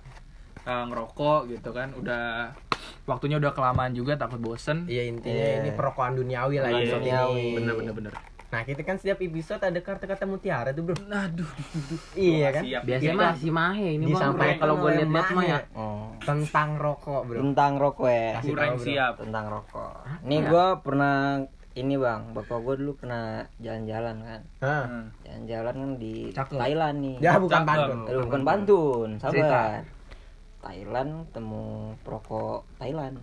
eh, 0.62 0.84
ngerokok 0.86 1.50
gitu 1.52 1.70
kan. 1.72 1.94
Udah 1.94 2.54
waktunya 3.06 3.38
udah 3.38 3.52
kelamaan 3.52 3.92
juga 3.92 4.14
takut 4.16 4.38
bosen 4.38 4.86
Iya 4.86 5.08
intinya 5.08 5.34
Iya. 5.38 5.58
ini 5.60 5.70
perokokan 5.72 6.14
duniawi 6.16 6.58
lah 6.60 6.70
Iya, 6.72 6.98
duniawi. 6.98 7.38
ini. 7.40 7.56
bener 7.56 7.74
bener 7.76 7.94
bener 7.96 8.14
Nah 8.56 8.64
kita 8.64 8.88
kan 8.88 8.96
setiap 8.96 9.20
episode 9.20 9.60
ada 9.60 9.80
kata-kata 9.84 10.24
mutiara 10.24 10.72
tuh 10.72 10.88
bro. 10.88 10.96
aduh 11.12 11.52
Iya 12.16 12.56
kan. 12.56 12.64
Biasanya 12.88 13.16
mah 13.20 13.36
si 13.36 13.52
Mahe 13.52 14.00
ini 14.00 14.16
disampaikan 14.16 14.64
Kalau 14.64 14.76
gue 14.80 14.88
oleh 14.96 15.04
lihat-lihat 15.04 15.30
mah 15.36 15.44
ya. 15.44 15.60
Oh. 15.76 16.08
tentang 16.24 16.80
rokok 16.80 17.22
bro. 17.28 17.36
Tentang 17.44 17.72
rokok 17.76 18.08
ya. 18.08 18.40
Kasih 18.40 18.52
kurang 18.56 18.72
tahu, 18.72 18.80
bro. 18.80 18.88
siap 18.88 19.14
Tentang 19.20 19.46
rokok. 19.52 19.94
Nih 20.24 20.40
gua 20.48 20.66
pernah 20.80 21.44
ini 21.76 22.00
bang, 22.00 22.22
bapak 22.32 22.58
gua 22.64 22.76
dulu 22.80 22.96
pernah 22.96 23.44
jalan-jalan 23.60 24.16
kan. 24.24 24.42
Hmm. 24.64 25.12
Jalan-jalan 25.28 25.74
kan 25.76 25.92
di 26.00 26.16
Cakep. 26.32 26.56
Thailand 26.56 26.96
nih. 27.04 27.16
Ya 27.20 27.32
bukan 27.36 27.60
Cakep. 27.60 27.68
Bandung. 27.68 28.02
Aduh, 28.08 28.22
bukan 28.24 28.42
Bantun, 28.48 29.10
Cerita. 29.20 29.36
sabar. 29.36 29.84
Thailand 30.64 31.12
temu 31.36 31.92
perokok 32.08 32.64
Thailand. 32.80 33.20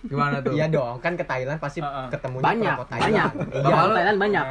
Gimana 0.00 0.36
tuh? 0.40 0.52
Iya 0.52 0.66
dong, 0.68 0.96
kan 0.98 1.12
ke 1.12 1.24
Thailand 1.24 1.58
pasti 1.60 1.84
Heeh. 1.84 2.06
ketemu 2.08 2.36
Banyak, 2.40 2.76
banyak. 2.88 3.30
Iya. 3.52 3.60
Bapak 3.60 3.82
lu 3.84 3.92
Thailand 3.94 4.18
banyak. 4.18 4.46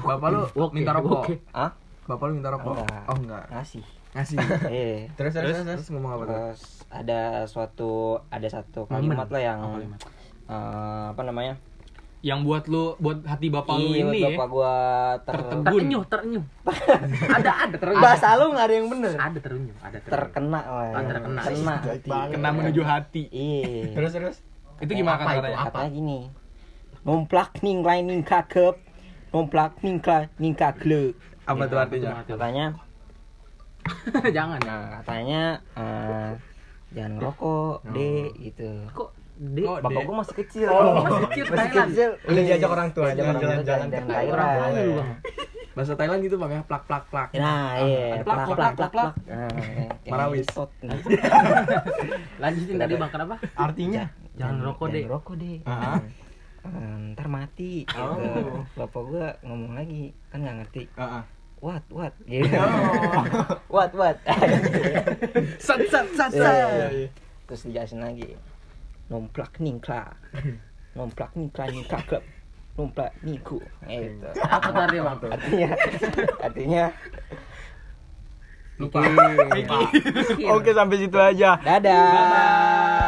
Bapak 0.00 0.28
lu 0.30 0.40
minta 0.72 0.92
rokok. 0.96 1.22
Hah? 1.52 1.70
Bapak 2.06 2.24
lu 2.26 2.32
minta 2.40 2.50
rokok. 2.50 2.74
Enggak. 2.80 3.02
Oh 3.04 3.16
enggak. 3.16 3.44
Ngasih. 3.52 3.84
Ngasih. 4.16 4.36
Eh. 4.72 4.98
Terus 5.12 5.32
terus 5.34 5.56
terus. 5.60 5.76
Terus 5.76 5.88
ngomong 5.92 6.10
apa 6.14 6.22
tuh? 6.24 6.32
Terus 6.32 6.60
ada 6.88 7.20
suatu 7.44 7.92
ada 8.32 8.48
satu 8.48 8.88
kalimat 8.88 9.28
lah 9.28 9.42
yang 9.42 9.58
Oh, 9.60 9.76
kalimat. 9.76 10.00
eh, 10.48 11.04
apa 11.12 11.22
namanya? 11.22 11.54
yang 12.24 12.42
buat 12.42 12.66
lu 12.66 12.98
buat 12.98 13.22
hati 13.22 13.54
bapak 13.54 13.76
lu 13.76 13.92
Iya, 13.92 14.02
ini 14.02 14.18
buat 14.18 14.18
ya 14.18 14.28
bapak 14.34 14.48
gua 14.50 14.74
ter. 15.22 15.34
Terenyuh, 15.62 16.02
terenyuh. 16.10 16.44
ada, 17.38 17.50
ada 17.62 17.76
terenyuh. 17.78 18.02
Bahasa 18.02 18.34
lu 18.34 18.50
nggak 18.50 18.66
ada 18.66 18.74
yang 18.74 18.88
bener. 18.90 19.12
Ada 19.14 19.38
terenyuh, 19.38 19.76
ada 19.78 19.98
terenyuh. 20.00 20.10
Terkena 20.10 20.60
lah. 20.64 20.90
Ah, 20.90 21.02
terkena. 21.06 21.40
Kena. 21.46 22.18
kena 22.26 22.48
menuju 22.50 22.82
hati 22.82 23.30
Iya. 23.30 23.94
Terus 23.94 24.10
terus. 24.10 24.36
Itu 24.82 24.92
gimana 24.92 25.16
Apa 25.22 25.30
itu? 25.32 25.38
katanya 25.40 25.58
Apa? 25.58 25.66
Katanya 25.70 25.90
gini. 25.92 26.18
Nomplak 27.06 27.50
ning 27.62 27.78
lain 27.86 28.04
ning 28.10 28.22
kakep. 28.26 28.76
Nomplak 29.32 29.72
ning 29.84 29.96
kla 30.02 30.26
ning 30.40 30.54
kagle. 30.56 31.14
Apa 31.46 31.62
tuh 31.70 31.78
artinya? 31.78 32.24
Katanya 32.26 32.66
Jangan. 34.36 34.58
nah, 34.66 34.98
katanya 34.98 35.42
eh, 35.78 36.30
jangan 36.90 37.12
ngerokok, 37.22 37.76
Dek, 37.94 38.30
gitu. 38.42 38.70
Kok 38.90 39.10
Dek, 39.36 39.64
Kok 39.64 39.78
Bapak 39.84 40.02
gua 40.02 40.16
masih 40.16 40.36
kecil. 40.38 40.68
masih 40.72 41.20
kecil 41.28 41.44
masih 41.44 41.56
Thailand. 41.60 41.90
kecil. 41.92 42.10
Udah 42.24 42.42
diajak 42.42 42.70
orang 42.70 42.88
tua 42.90 43.04
Diajak 43.06 43.24
orang 43.26 43.36
tua 43.36 43.48
jalan-jalan 43.62 43.86
ke 43.86 44.00
Thailand. 44.02 44.74
Bahasa 45.76 45.92
Thailand 45.92 46.20
gitu 46.24 46.36
bang 46.36 46.50
ya, 46.50 46.62
plak 46.64 46.82
plak 46.88 47.04
plak. 47.06 47.28
Nah, 47.36 47.76
iya, 47.76 48.16
Ada 48.16 48.24
plak 48.24 48.38
plak 48.38 48.56
plak 48.56 48.72
plak. 48.72 48.90
plak. 48.90 49.12
Nah, 49.28 49.88
Marawis. 50.08 50.48
Lanjutin 52.42 52.76
tadi 52.76 52.94
Bang, 52.96 53.10
kenapa? 53.12 53.36
Artinya? 53.52 54.04
Jangan 54.34 54.56
rokok, 54.62 54.86
Dek. 54.88 55.04
Jangan 55.04 55.12
rokok, 55.12 55.34
Dek. 55.36 55.60
Ah. 55.64 56.00
Ntar 57.12 57.28
mati. 57.28 57.84
gitu. 57.84 58.00
Oh. 58.00 58.64
Bapak 58.74 59.02
gua 59.04 59.26
ngomong 59.42 59.76
lagi, 59.76 60.16
kan 60.28 60.40
nggak 60.40 60.56
ngerti. 60.64 60.82
Heeh. 60.92 61.22
What, 61.56 61.84
what? 61.88 62.12
Gitu. 62.24 62.52
what, 63.74 63.92
what? 63.92 64.16
sat 65.66 65.80
sat 65.88 66.06
sat 66.12 66.30
Iya, 66.30 66.40
sat 66.40 66.52
iya, 66.52 66.68
iya. 66.90 67.08
Terus 67.44 67.60
dijelasin 67.64 68.00
lagi. 68.00 68.28
Nomplak 69.06 69.62
ningkla. 69.62 70.10
Nomplak 70.96 71.30
ningkla 71.38 71.64
ningkla 71.70 71.98
klub. 72.06 72.24
Nomplak 72.76 73.12
niku. 73.24 73.58
Gitu. 73.86 74.28
Apa 74.42 74.68
tadi 74.74 74.96
Bang? 75.00 75.18
Artinya 75.32 75.70
artinya 76.44 76.84
Lupa. 78.76 79.00
Oke 80.52 80.70
sampai 80.76 80.96
situ 81.00 81.16
aja. 81.16 81.56
dadah. 81.64 82.92